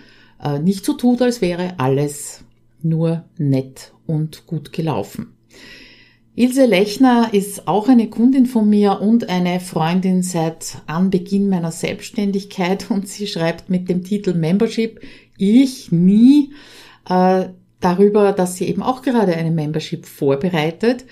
äh, 0.43 0.59
nicht 0.59 0.85
so 0.85 0.93
tut, 0.93 1.21
als 1.21 1.41
wäre 1.41 1.79
alles 1.79 2.43
nur 2.81 3.25
nett 3.37 3.93
und 4.05 4.47
gut 4.47 4.73
gelaufen. 4.73 5.35
Ilse 6.35 6.65
Lechner 6.65 7.29
ist 7.33 7.67
auch 7.67 7.89
eine 7.89 8.09
Kundin 8.09 8.45
von 8.45 8.69
mir 8.69 9.01
und 9.01 9.27
eine 9.27 9.59
Freundin 9.59 10.23
seit 10.23 10.77
Anbeginn 10.85 11.49
meiner 11.49 11.71
Selbstständigkeit 11.71 12.89
und 12.89 13.07
sie 13.07 13.27
schreibt 13.27 13.69
mit 13.69 13.89
dem 13.89 14.03
Titel 14.03 14.33
Membership 14.33 15.01
Ich 15.37 15.91
nie 15.91 16.53
äh, 17.09 17.49
darüber, 17.79 18.31
dass 18.31 18.55
sie 18.55 18.65
eben 18.67 18.81
auch 18.81 19.01
gerade 19.01 19.35
eine 19.35 19.51
Membership 19.51 20.05
vorbereitet. 20.05 21.05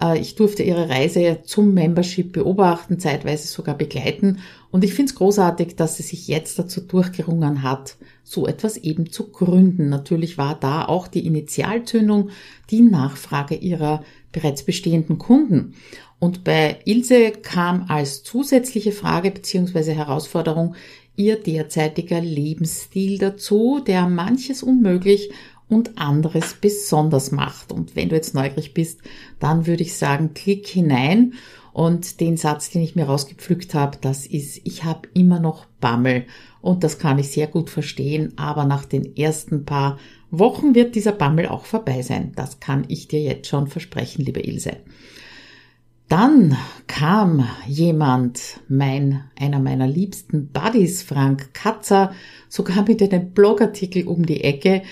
Äh, 0.00 0.18
ich 0.18 0.34
durfte 0.34 0.62
ihre 0.62 0.88
Reise 0.88 1.38
zum 1.44 1.74
Membership 1.74 2.32
beobachten, 2.32 2.98
zeitweise 2.98 3.46
sogar 3.46 3.76
begleiten. 3.76 4.38
Und 4.70 4.84
ich 4.84 4.94
finde 4.94 5.10
es 5.10 5.16
großartig, 5.16 5.76
dass 5.76 5.96
sie 5.96 6.02
sich 6.02 6.28
jetzt 6.28 6.58
dazu 6.58 6.80
durchgerungen 6.80 7.62
hat, 7.62 7.96
so 8.22 8.46
etwas 8.46 8.76
eben 8.76 9.10
zu 9.10 9.30
gründen. 9.30 9.88
Natürlich 9.88 10.38
war 10.38 10.58
da 10.58 10.84
auch 10.84 11.08
die 11.08 11.26
Initialzündung 11.26 12.30
die 12.70 12.82
Nachfrage 12.82 13.54
ihrer 13.54 14.02
bereits 14.32 14.64
bestehenden 14.64 15.18
Kunden. 15.18 15.74
Und 16.18 16.42
bei 16.42 16.78
Ilse 16.86 17.32
kam 17.32 17.84
als 17.88 18.22
zusätzliche 18.22 18.92
Frage 18.92 19.30
bzw. 19.30 19.92
Herausforderung 19.92 20.74
ihr 21.16 21.36
derzeitiger 21.36 22.20
Lebensstil 22.20 23.18
dazu, 23.18 23.80
der 23.86 24.08
manches 24.08 24.62
unmöglich 24.62 25.30
und 25.68 25.98
anderes 25.98 26.54
besonders 26.54 27.30
macht. 27.32 27.72
Und 27.72 27.96
wenn 27.96 28.08
du 28.08 28.16
jetzt 28.16 28.34
neugierig 28.34 28.74
bist, 28.74 29.00
dann 29.40 29.66
würde 29.66 29.82
ich 29.82 29.96
sagen, 29.96 30.34
klick 30.34 30.66
hinein. 30.66 31.34
Und 31.72 32.20
den 32.20 32.36
Satz, 32.36 32.70
den 32.70 32.82
ich 32.82 32.94
mir 32.94 33.06
rausgepflückt 33.06 33.74
habe, 33.74 33.98
das 34.00 34.26
ist, 34.26 34.60
ich 34.64 34.84
habe 34.84 35.08
immer 35.12 35.40
noch 35.40 35.66
Bammel. 35.80 36.26
Und 36.60 36.84
das 36.84 36.98
kann 36.98 37.18
ich 37.18 37.30
sehr 37.30 37.48
gut 37.48 37.68
verstehen, 37.68 38.32
aber 38.36 38.64
nach 38.64 38.84
den 38.84 39.16
ersten 39.16 39.64
paar 39.64 39.98
Wochen 40.30 40.74
wird 40.74 40.94
dieser 40.94 41.12
Bammel 41.12 41.48
auch 41.48 41.64
vorbei 41.64 42.02
sein. 42.02 42.32
Das 42.36 42.60
kann 42.60 42.84
ich 42.88 43.08
dir 43.08 43.20
jetzt 43.20 43.48
schon 43.48 43.66
versprechen, 43.66 44.24
liebe 44.24 44.40
Ilse. 44.40 44.76
Dann 46.08 46.56
kam 46.86 47.48
jemand, 47.66 48.60
mein, 48.68 49.24
einer 49.38 49.58
meiner 49.58 49.88
liebsten 49.88 50.48
Buddies, 50.48 51.02
Frank 51.02 51.54
Katzer, 51.54 52.12
sogar 52.48 52.84
mit 52.86 53.02
einem 53.02 53.30
Blogartikel 53.30 54.06
um 54.06 54.24
die 54.26 54.44
Ecke 54.44 54.82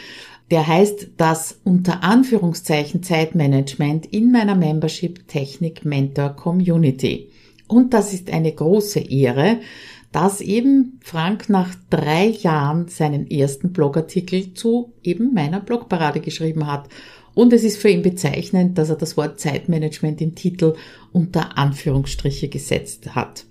der 0.52 0.66
heißt 0.66 1.12
das 1.16 1.60
unter 1.64 2.04
Anführungszeichen 2.04 3.02
Zeitmanagement 3.02 4.04
in 4.04 4.30
meiner 4.30 4.54
Membership 4.54 5.26
Technik 5.26 5.86
Mentor 5.86 6.36
Community. 6.36 7.30
Und 7.68 7.94
das 7.94 8.12
ist 8.12 8.30
eine 8.30 8.52
große 8.52 9.00
Ehre, 9.00 9.60
dass 10.12 10.42
eben 10.42 11.00
Frank 11.02 11.48
nach 11.48 11.74
drei 11.88 12.26
Jahren 12.26 12.88
seinen 12.88 13.30
ersten 13.30 13.72
Blogartikel 13.72 14.52
zu 14.52 14.92
eben 15.02 15.32
meiner 15.32 15.60
Blogparade 15.60 16.20
geschrieben 16.20 16.66
hat. 16.66 16.90
Und 17.32 17.54
es 17.54 17.64
ist 17.64 17.78
für 17.78 17.88
ihn 17.88 18.02
bezeichnend, 18.02 18.76
dass 18.76 18.90
er 18.90 18.96
das 18.96 19.16
Wort 19.16 19.40
Zeitmanagement 19.40 20.20
im 20.20 20.34
Titel 20.34 20.74
unter 21.12 21.56
Anführungsstriche 21.56 22.50
gesetzt 22.50 23.14
hat. 23.14 23.46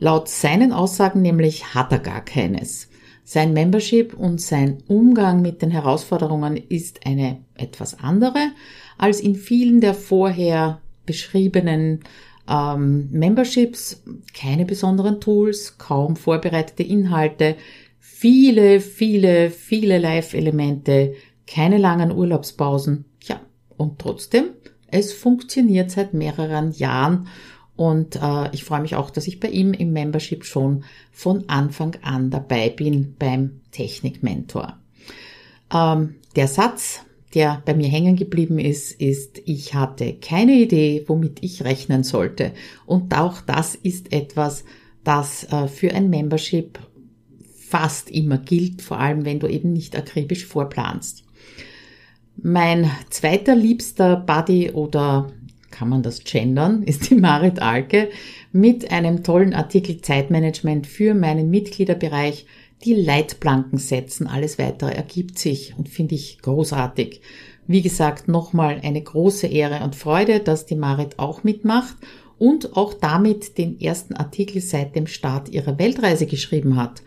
Laut 0.00 0.28
seinen 0.28 0.72
Aussagen 0.72 1.22
nämlich 1.22 1.76
hat 1.76 1.92
er 1.92 2.00
gar 2.00 2.24
keines. 2.24 2.89
Sein 3.24 3.52
Membership 3.52 4.14
und 4.14 4.40
sein 4.40 4.78
Umgang 4.88 5.40
mit 5.42 5.62
den 5.62 5.70
Herausforderungen 5.70 6.56
ist 6.56 7.06
eine 7.06 7.38
etwas 7.54 7.98
andere 8.00 8.52
als 8.98 9.20
in 9.20 9.34
vielen 9.34 9.80
der 9.80 9.94
vorher 9.94 10.80
beschriebenen 11.06 12.00
Ähm, 12.48 13.08
Memberships, 13.12 14.02
keine 14.34 14.64
besonderen 14.64 15.20
Tools, 15.20 15.78
kaum 15.78 16.16
vorbereitete 16.16 16.82
Inhalte, 16.82 17.54
viele, 18.00 18.80
viele, 18.80 19.50
viele 19.50 19.98
Live-Elemente, 19.98 21.14
keine 21.46 21.78
langen 21.78 22.10
Urlaubspausen. 22.10 23.04
Ja, 23.22 23.40
und 23.76 24.00
trotzdem, 24.00 24.46
es 24.88 25.12
funktioniert 25.12 25.92
seit 25.92 26.12
mehreren 26.12 26.72
Jahren 26.72 27.28
und 27.80 28.16
äh, 28.16 28.50
ich 28.52 28.64
freue 28.64 28.82
mich 28.82 28.94
auch, 28.94 29.08
dass 29.08 29.26
ich 29.26 29.40
bei 29.40 29.48
ihm 29.48 29.72
im 29.72 29.94
Membership 29.94 30.44
schon 30.44 30.84
von 31.12 31.48
Anfang 31.48 31.96
an 32.02 32.28
dabei 32.28 32.68
bin 32.68 33.14
beim 33.18 33.62
Technik-Mentor. 33.72 34.76
Ähm, 35.72 36.16
der 36.36 36.46
Satz, 36.46 37.00
der 37.32 37.62
bei 37.64 37.72
mir 37.72 37.88
hängen 37.88 38.16
geblieben 38.16 38.58
ist, 38.58 38.92
ist, 39.00 39.40
ich 39.46 39.72
hatte 39.72 40.12
keine 40.12 40.60
Idee, 40.60 41.04
womit 41.06 41.42
ich 41.42 41.64
rechnen 41.64 42.04
sollte. 42.04 42.52
Und 42.84 43.16
auch 43.16 43.40
das 43.40 43.76
ist 43.76 44.12
etwas, 44.12 44.64
das 45.02 45.44
äh, 45.44 45.66
für 45.66 45.94
ein 45.94 46.10
Membership 46.10 46.78
fast 47.56 48.10
immer 48.10 48.36
gilt, 48.36 48.82
vor 48.82 48.98
allem 48.98 49.24
wenn 49.24 49.40
du 49.40 49.46
eben 49.46 49.72
nicht 49.72 49.96
akribisch 49.96 50.44
vorplanst. 50.44 51.24
Mein 52.36 52.90
zweiter 53.08 53.54
liebster 53.54 54.16
Buddy 54.16 54.70
oder 54.70 55.32
kann 55.80 55.88
man 55.88 56.02
das 56.02 56.24
gendern, 56.24 56.82
ist 56.86 57.08
die 57.08 57.14
Marit 57.14 57.62
Alke 57.62 58.10
mit 58.52 58.92
einem 58.92 59.22
tollen 59.22 59.54
Artikel 59.54 60.02
Zeitmanagement 60.02 60.86
für 60.86 61.14
meinen 61.14 61.48
Mitgliederbereich. 61.48 62.44
Die 62.84 62.92
Leitplanken 62.92 63.78
setzen, 63.78 64.26
alles 64.26 64.58
weitere 64.58 64.92
ergibt 64.92 65.38
sich 65.38 65.74
und 65.78 65.88
finde 65.88 66.16
ich 66.16 66.38
großartig. 66.42 67.22
Wie 67.66 67.80
gesagt, 67.80 68.28
nochmal 68.28 68.80
eine 68.82 69.02
große 69.02 69.46
Ehre 69.46 69.82
und 69.82 69.96
Freude, 69.96 70.40
dass 70.40 70.66
die 70.66 70.76
Marit 70.76 71.18
auch 71.18 71.44
mitmacht 71.44 71.96
und 72.38 72.76
auch 72.76 72.92
damit 72.92 73.56
den 73.56 73.80
ersten 73.80 74.14
Artikel 74.14 74.60
seit 74.60 74.94
dem 74.94 75.06
Start 75.06 75.48
ihrer 75.48 75.78
Weltreise 75.78 76.26
geschrieben 76.26 76.76
hat. 76.76 77.02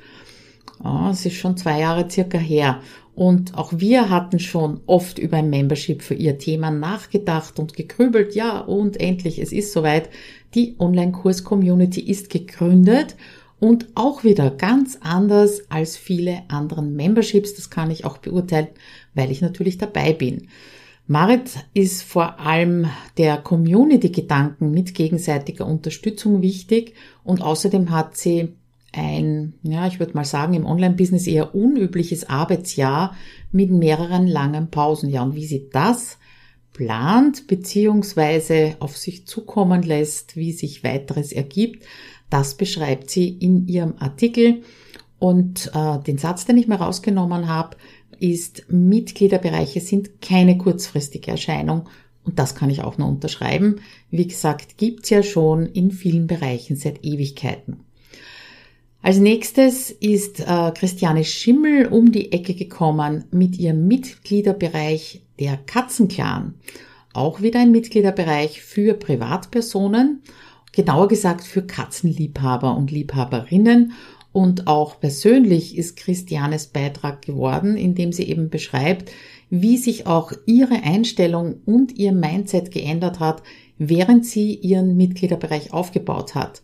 Es 1.12 1.26
ist 1.26 1.36
schon 1.36 1.56
zwei 1.56 1.80
Jahre 1.80 2.10
circa 2.10 2.38
her 2.38 2.82
und 3.16 3.56
auch 3.56 3.74
wir 3.76 4.10
hatten 4.10 4.40
schon 4.40 4.82
oft 4.88 5.20
über 5.20 5.38
ein 5.38 5.50
Membership 5.50 6.02
für 6.02 6.16
ihr 6.16 6.40
Thema 6.40 6.72
nachgedacht 6.72 7.60
und 7.60 7.76
gegrübelt. 7.76 8.34
Ja, 8.34 8.60
und 8.60 9.00
endlich, 9.00 9.40
es 9.40 9.52
ist 9.52 9.72
soweit. 9.72 10.10
Die 10.56 10.76
Online-Kurs-Community 10.80 12.02
ist 12.02 12.30
gegründet 12.30 13.16
und 13.60 13.88
auch 13.96 14.24
wieder 14.24 14.52
ganz 14.52 14.98
anders 15.02 15.64
als 15.70 15.96
viele 15.96 16.44
anderen 16.48 16.96
Memberships. 16.96 17.56
Das 17.56 17.70
kann 17.70 17.92
ich 17.92 18.06
auch 18.06 18.18
beurteilen, 18.18 18.68
weil 19.14 19.32
ich 19.32 19.42
natürlich 19.42 19.78
dabei 19.78 20.14
bin. 20.14 20.48
Marit 21.06 21.66
ist 21.74 22.02
vor 22.04 22.40
allem 22.40 22.88
der 23.18 23.38
Community-Gedanken 23.38 24.72
mit 24.72 24.96
gegenseitiger 24.96 25.68
Unterstützung 25.68 26.42
wichtig 26.42 26.94
und 27.24 27.42
außerdem 27.42 27.92
hat 27.92 28.16
sie 28.16 28.54
ein, 28.94 29.54
ja, 29.64 29.88
ich 29.88 30.00
würde 30.00 30.14
mal 30.14 30.26
sagen, 30.26 30.54
im 30.54 30.66
Online-Business 30.66 31.28
eher 31.28 31.56
unübliches 31.56 32.30
Arbeitsjahr 32.30 33.16
mit 33.52 33.72
mehreren 33.72 34.28
langen 34.28 34.70
Pausen. 34.70 35.10
Ja, 35.10 35.24
und 35.24 35.36
wie 35.36 35.46
sie 35.46 35.70
das 35.72 36.18
plant 36.74 37.48
beziehungsweise 37.48 38.76
auf 38.80 38.98
sich 38.98 39.28
zukommen 39.28 39.84
lässt, 39.84 40.36
wie 40.36 40.52
sich 40.52 40.84
weiteres 40.84 41.32
ergibt, 41.32 41.86
das 42.30 42.56
beschreibt 42.56 43.10
sie 43.10 43.30
in 43.30 43.68
ihrem 43.68 43.96
Artikel. 44.00 44.64
Und 45.20 45.72
äh, 45.74 46.00
den 46.00 46.18
Satz, 46.18 46.46
den 46.46 46.58
ich 46.58 46.68
mir 46.68 46.76
rausgenommen 46.76 47.48
habe, 47.48 47.78
ist, 48.20 48.66
Mitgliederbereiche 48.70 49.82
sind 49.82 50.22
keine 50.22 50.58
kurzfristige 50.58 51.32
Erscheinung. 51.32 51.90
Und 52.24 52.40
das 52.40 52.56
kann 52.56 52.70
ich 52.70 52.82
auch 52.82 52.98
nur 52.98 53.08
unterschreiben. 53.08 53.82
Wie 54.10 54.28
gesagt, 54.28 54.78
gibt's 54.78 55.10
ja 55.10 55.24
schon 55.24 55.66
in 55.66 55.92
vielen 55.92 56.28
Bereichen 56.28 56.76
seit 56.76 57.04
Ewigkeiten. 57.04 57.82
Als 59.06 59.20
nächstes 59.20 59.92
ist 59.92 60.40
äh, 60.40 60.72
Christiane 60.74 61.26
Schimmel 61.26 61.88
um 61.88 62.14
die 62.14 62.32
Ecke 62.32 62.54
gekommen 62.54 63.26
mit 63.32 63.60
ihrem 63.60 63.86
Mitgliederbereich 63.86 65.22
der 65.42 65.58
Katzenclan. 65.58 66.54
Auch 67.12 67.42
wieder 67.42 67.60
ein 67.60 67.72
Mitgliederbereich 67.72 68.62
für 68.62 68.94
Privatpersonen, 68.94 70.22
genauer 70.72 71.10
gesagt 71.10 71.44
für 71.44 71.64
Katzenliebhaber 71.64 72.78
und 72.78 72.92
Liebhaberinnen. 72.92 73.92
Und 74.32 74.68
auch 74.68 75.02
persönlich 75.02 75.78
ist 75.78 75.98
Christianes 75.98 76.68
Beitrag 76.68 77.24
geworden, 77.24 77.76
indem 77.76 78.14
sie 78.14 78.24
eben 78.24 78.50
beschreibt, 78.50 79.12
wie 79.50 79.76
sich 79.76 80.08
auch 80.08 80.32
ihre 80.46 80.82
Einstellung 80.82 81.56
und 81.66 81.98
ihr 81.98 82.14
Mindset 82.14 82.72
geändert 82.72 83.20
hat, 83.20 83.44
während 83.78 84.26
sie 84.26 84.56
ihren 84.56 84.96
Mitgliederbereich 84.96 85.74
aufgebaut 85.74 86.36
hat 86.36 86.64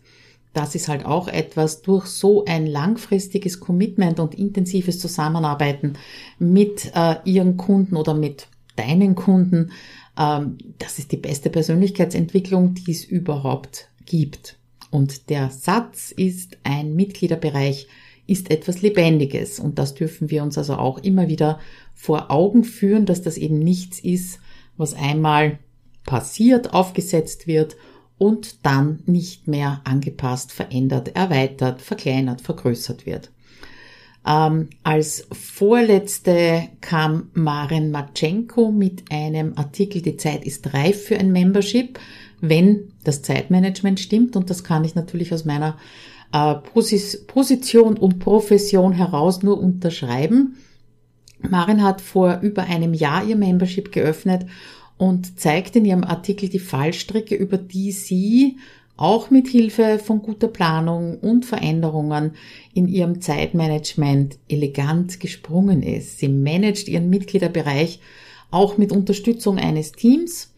das 0.52 0.74
ist 0.74 0.88
halt 0.88 1.04
auch 1.04 1.28
etwas 1.28 1.82
durch 1.82 2.06
so 2.06 2.44
ein 2.44 2.66
langfristiges 2.66 3.60
Commitment 3.60 4.18
und 4.18 4.34
intensives 4.34 4.98
Zusammenarbeiten 4.98 5.94
mit 6.38 6.90
äh, 6.94 7.16
ihren 7.24 7.56
Kunden 7.56 7.96
oder 7.96 8.14
mit 8.14 8.48
deinen 8.76 9.14
Kunden. 9.14 9.70
Ähm, 10.18 10.58
das 10.78 10.98
ist 10.98 11.12
die 11.12 11.16
beste 11.16 11.50
Persönlichkeitsentwicklung, 11.50 12.74
die 12.74 12.90
es 12.90 13.04
überhaupt 13.04 13.88
gibt. 14.06 14.56
Und 14.90 15.30
der 15.30 15.50
Satz 15.50 16.10
ist, 16.10 16.58
ein 16.64 16.96
Mitgliederbereich 16.96 17.86
ist 18.26 18.50
etwas 18.50 18.82
Lebendiges. 18.82 19.60
Und 19.60 19.78
das 19.78 19.94
dürfen 19.94 20.30
wir 20.30 20.42
uns 20.42 20.58
also 20.58 20.74
auch 20.74 20.98
immer 20.98 21.28
wieder 21.28 21.60
vor 21.94 22.30
Augen 22.30 22.64
führen, 22.64 23.06
dass 23.06 23.22
das 23.22 23.36
eben 23.36 23.60
nichts 23.60 24.00
ist, 24.00 24.40
was 24.76 24.94
einmal 24.94 25.58
passiert, 26.04 26.72
aufgesetzt 26.74 27.46
wird 27.46 27.76
und 28.20 28.66
dann 28.66 28.98
nicht 29.06 29.48
mehr 29.48 29.80
angepasst, 29.84 30.52
verändert, 30.52 31.16
erweitert, 31.16 31.80
verkleinert, 31.80 32.42
vergrößert 32.42 33.06
wird. 33.06 33.30
Ähm, 34.26 34.68
als 34.82 35.26
vorletzte 35.32 36.68
kam 36.82 37.30
Maren 37.32 37.90
Matschenko 37.90 38.72
mit 38.72 39.10
einem 39.10 39.54
Artikel, 39.56 40.02
die 40.02 40.18
Zeit 40.18 40.44
ist 40.44 40.74
reif 40.74 41.04
für 41.04 41.16
ein 41.18 41.32
Membership, 41.32 41.98
wenn 42.42 42.92
das 43.04 43.22
Zeitmanagement 43.22 43.98
stimmt. 43.98 44.36
Und 44.36 44.50
das 44.50 44.64
kann 44.64 44.84
ich 44.84 44.94
natürlich 44.94 45.32
aus 45.32 45.46
meiner 45.46 45.78
äh, 46.34 46.56
Position 47.26 47.96
und 47.96 48.18
Profession 48.18 48.92
heraus 48.92 49.42
nur 49.42 49.58
unterschreiben. 49.58 50.56
Maren 51.38 51.82
hat 51.82 52.02
vor 52.02 52.40
über 52.42 52.64
einem 52.64 52.92
Jahr 52.92 53.24
ihr 53.24 53.36
Membership 53.36 53.92
geöffnet 53.92 54.44
und 55.00 55.40
zeigt 55.40 55.76
in 55.76 55.86
ihrem 55.86 56.04
Artikel 56.04 56.50
die 56.50 56.58
Fallstricke, 56.58 57.34
über 57.34 57.56
die 57.56 57.90
sie 57.90 58.58
auch 58.98 59.30
mit 59.30 59.48
Hilfe 59.48 59.98
von 59.98 60.20
guter 60.20 60.48
Planung 60.48 61.18
und 61.20 61.46
Veränderungen 61.46 62.32
in 62.74 62.86
ihrem 62.86 63.22
Zeitmanagement 63.22 64.36
elegant 64.46 65.18
gesprungen 65.18 65.82
ist. 65.82 66.18
Sie 66.18 66.28
managt 66.28 66.86
ihren 66.86 67.08
Mitgliederbereich 67.08 68.00
auch 68.50 68.76
mit 68.76 68.92
Unterstützung 68.92 69.56
eines 69.56 69.92
Teams. 69.92 70.52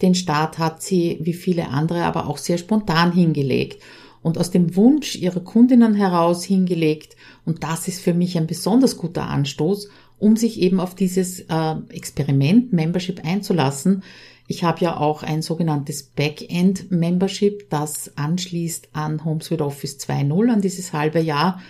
Den 0.00 0.14
Start 0.14 0.58
hat 0.58 0.80
sie, 0.80 1.18
wie 1.22 1.32
viele 1.32 1.66
andere, 1.66 2.04
aber 2.04 2.28
auch 2.28 2.38
sehr 2.38 2.58
spontan 2.58 3.10
hingelegt 3.10 3.82
und 4.22 4.38
aus 4.38 4.52
dem 4.52 4.76
Wunsch 4.76 5.16
ihrer 5.16 5.40
Kundinnen 5.40 5.94
heraus 5.94 6.44
hingelegt. 6.44 7.16
Und 7.44 7.64
das 7.64 7.88
ist 7.88 8.00
für 8.00 8.14
mich 8.14 8.38
ein 8.38 8.46
besonders 8.46 8.96
guter 8.96 9.28
Anstoß 9.28 9.88
um 10.18 10.36
sich 10.36 10.60
eben 10.60 10.80
auf 10.80 10.94
dieses 10.94 11.40
äh, 11.40 11.74
Experiment 11.90 12.72
Membership 12.72 13.24
einzulassen. 13.24 14.02
Ich 14.46 14.64
habe 14.64 14.80
ja 14.80 14.96
auch 14.96 15.22
ein 15.22 15.42
sogenanntes 15.42 16.02
Backend 16.02 16.90
Membership, 16.90 17.68
das 17.70 18.12
anschließt 18.16 18.88
an 18.94 19.24
HomeSuite 19.24 19.64
Office 19.64 19.98
2.0, 19.98 20.50
an 20.50 20.60
dieses 20.62 20.92
halbe 20.92 21.20
Jahr. 21.20 21.60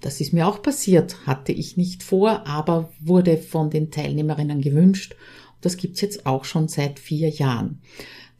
Das 0.00 0.20
ist 0.20 0.32
mir 0.32 0.46
auch 0.46 0.62
passiert, 0.62 1.26
hatte 1.26 1.50
ich 1.50 1.76
nicht 1.76 2.04
vor, 2.04 2.46
aber 2.46 2.90
wurde 3.00 3.36
von 3.36 3.70
den 3.70 3.90
Teilnehmerinnen 3.90 4.60
gewünscht. 4.60 5.16
Das 5.60 5.76
gibt's 5.76 6.00
jetzt 6.00 6.26
auch 6.26 6.44
schon 6.44 6.68
seit 6.68 7.00
vier 7.00 7.28
Jahren. 7.28 7.80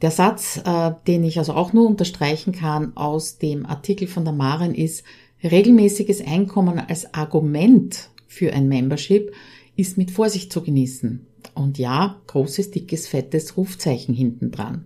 Der 0.01 0.13
Satz, 0.13 0.61
äh, 0.65 0.93
den 1.09 1.25
ich 1.25 1.39
also 1.39 1.55
auch 1.55 1.73
nur 1.73 1.89
unterstreichen 1.89 2.53
kann 2.53 2.97
aus 2.97 3.39
dem 3.39 3.67
Artikel 3.67 4.07
von 4.07 4.25
der 4.25 4.33
Maren 4.33 4.75
ist, 4.75 5.03
regelmäßiges 5.43 6.25
Einkommen 6.25 6.79
als 6.79 7.13
Argument 7.15 8.11
für 8.29 8.53
ein 8.53 8.69
Membership 8.69 9.33
ist 9.79 9.97
mit 9.97 10.11
Vorsicht 10.11 10.53
zu 10.53 10.61
genießen. 10.61 11.25
Und 11.55 11.79
ja, 11.79 12.21
großes, 12.27 12.73
dickes, 12.73 13.07
fettes 13.07 13.57
Rufzeichen 13.57 14.13
hinten 14.13 14.51
dran. 14.51 14.85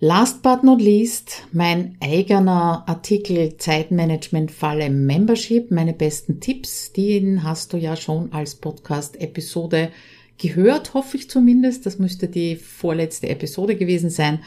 Last 0.00 0.42
but 0.42 0.64
not 0.64 0.80
least, 0.80 1.44
mein 1.52 1.96
eigener 2.00 2.82
Artikel 2.88 3.56
Zeitmanagement-Falle 3.56 4.90
Membership, 4.90 5.70
meine 5.70 5.92
besten 5.92 6.40
Tipps, 6.40 6.92
den 6.92 7.44
hast 7.44 7.72
du 7.72 7.76
ja 7.76 7.94
schon 7.96 8.32
als 8.32 8.56
Podcast-Episode 8.56 9.90
gehört, 10.38 10.94
hoffe 10.94 11.18
ich 11.18 11.30
zumindest. 11.30 11.84
Das 11.86 11.98
müsste 11.98 12.28
die 12.28 12.56
vorletzte 12.56 13.28
Episode 13.28 13.76
gewesen 13.76 14.10
sein. 14.10 14.40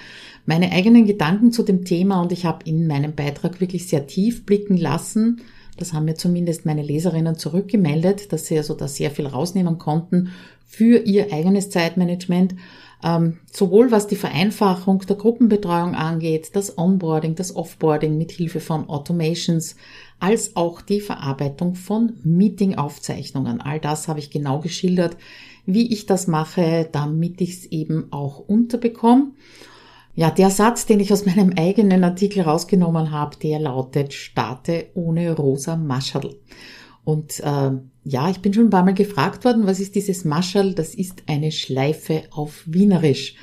Meine 0.46 0.72
eigenen 0.72 1.06
Gedanken 1.06 1.52
zu 1.52 1.64
dem 1.64 1.86
Thema 1.86 2.22
und 2.22 2.32
ich 2.32 2.46
habe 2.46 2.66
in 2.68 2.88
meinem 2.88 3.14
Beitrag 3.14 3.62
wirklich 3.62 3.88
sehr 3.88 4.08
tief 4.08 4.46
blicken 4.46 4.76
lassen 4.76 5.42
das 5.78 5.94
haben 5.94 6.06
mir 6.06 6.16
zumindest 6.16 6.66
meine 6.66 6.82
Leserinnen 6.82 7.38
zurückgemeldet, 7.38 8.32
dass 8.32 8.48
sie 8.48 8.58
also 8.58 8.74
da 8.74 8.88
sehr 8.88 9.12
viel 9.12 9.28
rausnehmen 9.28 9.78
konnten 9.78 10.32
für 10.66 11.00
ihr 11.06 11.32
eigenes 11.32 11.70
Zeitmanagement. 11.70 12.56
ähm, 13.04 13.38
sowohl 13.52 13.92
was 13.92 14.08
die 14.08 14.16
Vereinfachung 14.16 15.00
der 15.00 15.16
Gruppenbetreuung 15.16 15.96
angeht, 15.96 16.56
das 16.56 16.78
Onboarding, 16.78 17.36
das 17.36 17.56
Offboarding 17.56 18.18
mit 18.18 18.32
Hilfe 18.32 18.60
von 18.60 18.90
Automations, 18.90 19.76
als 20.20 20.56
auch 20.56 20.82
die 20.82 21.02
Verarbeitung 21.02 21.76
von 21.76 22.14
Meeting-Aufzeichnungen. 22.24 23.62
All 23.62 23.80
das 23.80 24.08
habe 24.08 24.20
ich 24.20 24.32
genau 24.32 24.60
geschildert, 24.60 25.18
wie 25.66 25.92
ich 25.94 26.06
das 26.06 26.28
mache, 26.28 26.90
damit 26.92 27.42
ich 27.42 27.52
es 27.52 27.66
eben 27.68 28.08
auch 28.12 28.40
unterbekomme. 28.40 29.32
Ja, 30.18 30.32
der 30.32 30.50
Satz, 30.50 30.86
den 30.86 31.02
ich 31.02 31.12
aus 31.12 31.26
meinem 31.26 31.54
eigenen 31.58 32.04
Artikel 32.06 32.44
rausgenommen 32.44 33.12
habe, 33.12 33.36
der 33.36 33.60
lautet, 33.60 34.14
starte 34.14 34.88
ohne 34.94 35.36
rosa 35.36 35.76
Mascherl. 35.76 36.38
Und 37.04 37.42
äh, 37.42 37.72
ja, 38.06 38.30
ich 38.30 38.40
bin 38.40 38.54
schon 38.54 38.68
ein 38.68 38.70
paar 38.70 38.86
Mal 38.86 38.94
gefragt 38.94 39.44
worden, 39.44 39.68
was 39.68 39.82
ist 39.82 39.94
dieses 39.94 40.24
Mascherl? 40.24 40.74
Das 40.74 40.96
ist 40.96 41.24
eine 41.28 41.52
Schleife 41.52 42.24
auf 42.32 42.64
Wienerisch. 42.66 43.36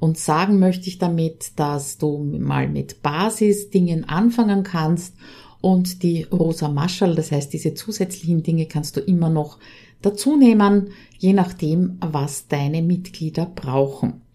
Und 0.00 0.18
sagen 0.18 0.58
möchte 0.58 0.88
ich 0.88 0.98
damit, 0.98 1.52
dass 1.56 1.96
du 1.96 2.18
mal 2.18 2.68
mit 2.68 3.02
Basisdingen 3.02 4.04
anfangen 4.04 4.64
kannst 4.64 5.14
und 5.60 6.02
die 6.02 6.24
rosa 6.24 6.68
Mascherl, 6.68 7.14
das 7.14 7.32
heißt 7.32 7.52
diese 7.52 7.74
zusätzlichen 7.74 8.42
Dinge 8.42 8.66
kannst 8.66 8.96
du 8.96 9.00
immer 9.00 9.30
noch 9.30 9.58
dazu 10.02 10.36
nehmen, 10.36 10.90
je 11.18 11.32
nachdem, 11.32 11.98
was 12.00 12.48
deine 12.48 12.82
Mitglieder 12.82 13.46
brauchen. 13.46 14.25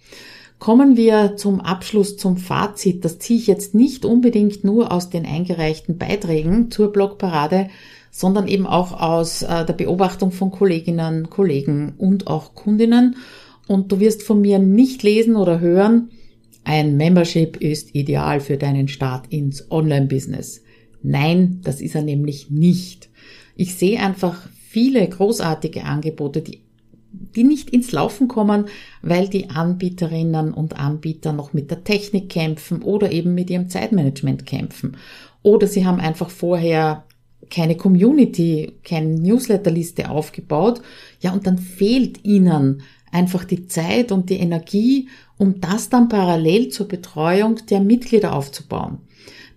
Kommen 0.62 0.96
wir 0.96 1.38
zum 1.38 1.60
Abschluss, 1.60 2.18
zum 2.18 2.38
Fazit. 2.38 3.04
Das 3.04 3.18
ziehe 3.18 3.40
ich 3.40 3.48
jetzt 3.48 3.74
nicht 3.74 4.06
unbedingt 4.06 4.64
nur 4.64 4.92
aus 4.92 5.10
den 5.10 5.26
eingereichten 5.26 5.98
Beiträgen 5.98 6.70
zur 6.70 6.92
Blogparade, 6.92 7.72
sondern 8.12 8.48
eben 8.48 8.68
auch 8.68 8.92
aus 8.92 9.42
äh, 9.42 9.66
der 9.66 9.74
Beobachtung 9.74 10.32
von 10.32 10.52
Kolleginnen, 10.52 11.32
Kollegen 11.32 11.94
und 11.98 12.28
auch 12.28 12.54
Kundinnen. 12.54 13.16
Und 13.68 13.92
du 13.92 14.00
wirst 14.00 14.22
von 14.22 14.40
mir 14.40 14.60
nicht 14.60 15.02
lesen 15.02 15.36
oder 15.36 15.62
hören, 15.62 16.12
ein 16.64 16.96
Membership 16.96 17.58
ist 17.58 17.96
ideal 17.96 18.40
für 18.40 18.58
deinen 18.58 18.88
Start 18.88 19.26
ins 19.30 19.72
Online-Business. 19.72 20.62
Nein, 21.02 21.62
das 21.64 21.82
ist 21.82 21.96
er 21.96 22.04
nämlich 22.04 22.52
nicht. 22.52 23.10
Ich 23.56 23.74
sehe 23.74 24.00
einfach 24.00 24.48
viele 24.70 25.10
großartige 25.10 25.86
Angebote, 25.86 26.44
die 26.44 26.62
die 27.12 27.44
nicht 27.44 27.70
ins 27.70 27.92
Laufen 27.92 28.28
kommen, 28.28 28.66
weil 29.02 29.28
die 29.28 29.50
Anbieterinnen 29.50 30.54
und 30.54 30.80
Anbieter 30.80 31.34
noch 31.34 31.54
mit 31.54 31.70
der 31.70 31.84
Technik 31.84 32.30
kämpfen 32.30 32.82
oder 32.82 33.12
eben 33.12 33.34
mit 33.34 33.50
ihrem 33.50 33.70
Zeitmanagement 33.70 34.46
kämpfen. 34.46 34.98
Oder 35.44 35.68
sie 35.68 35.86
haben 35.86 36.00
einfach 36.00 36.30
vorher 36.30 37.06
keine 37.50 37.76
Community, 37.76 38.74
keine 38.84 39.20
Newsletterliste 39.20 40.10
aufgebaut. 40.10 40.82
Ja, 41.20 41.34
und 41.34 41.46
dann 41.46 41.58
fehlt 41.58 42.24
ihnen 42.24 42.84
einfach 43.12 43.44
die 43.44 43.68
Zeit 43.68 44.12
und 44.12 44.30
die 44.30 44.38
Energie, 44.38 45.10
um 45.38 45.60
das 45.60 45.90
dann 45.90 46.08
parallel 46.08 46.70
zur 46.70 46.88
Betreuung 46.88 47.58
der 47.70 47.82
Mitglieder 47.82 48.34
aufzubauen. 48.34 49.00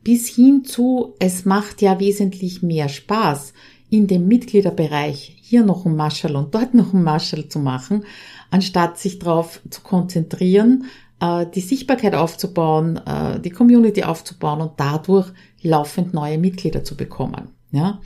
Bis 0.03 0.29
hin 0.29 0.65
zu, 0.65 1.15
es 1.19 1.45
macht 1.45 1.81
ja 1.81 2.01
wesentlich 2.01 2.63
mehr 2.63 2.89
Spaß, 2.89 3.55
in 3.91 4.07
dem 4.07 4.27
Mitgliederbereich 4.27 5.34
hier 5.47 5.63
noch 5.63 5.85
ein 5.85 5.95
Marshall 5.95 6.37
und 6.37 6.55
dort 6.55 6.73
noch 6.73 6.95
ein 6.95 7.03
Marshall 7.03 7.49
zu 7.49 7.59
machen, 7.59 8.05
anstatt 8.51 8.99
sich 8.99 9.19
darauf 9.19 9.61
zu 9.69 9.83
konzentrieren, 9.83 10.87
äh, 11.21 11.45
die 11.55 11.61
Sichtbarkeit 11.61 12.15
aufzubauen, 12.15 12.97
äh, 12.97 13.39
die 13.41 13.51
Community 13.51 14.05
aufzubauen 14.05 14.63
und 14.63 14.73
dadurch 14.79 15.31
laufend 15.61 16.15
neue 16.15 16.39
Mitglieder 16.39 16.83
zu 16.83 16.97
bekommen. 16.97 17.49
Ja? 17.73 18.01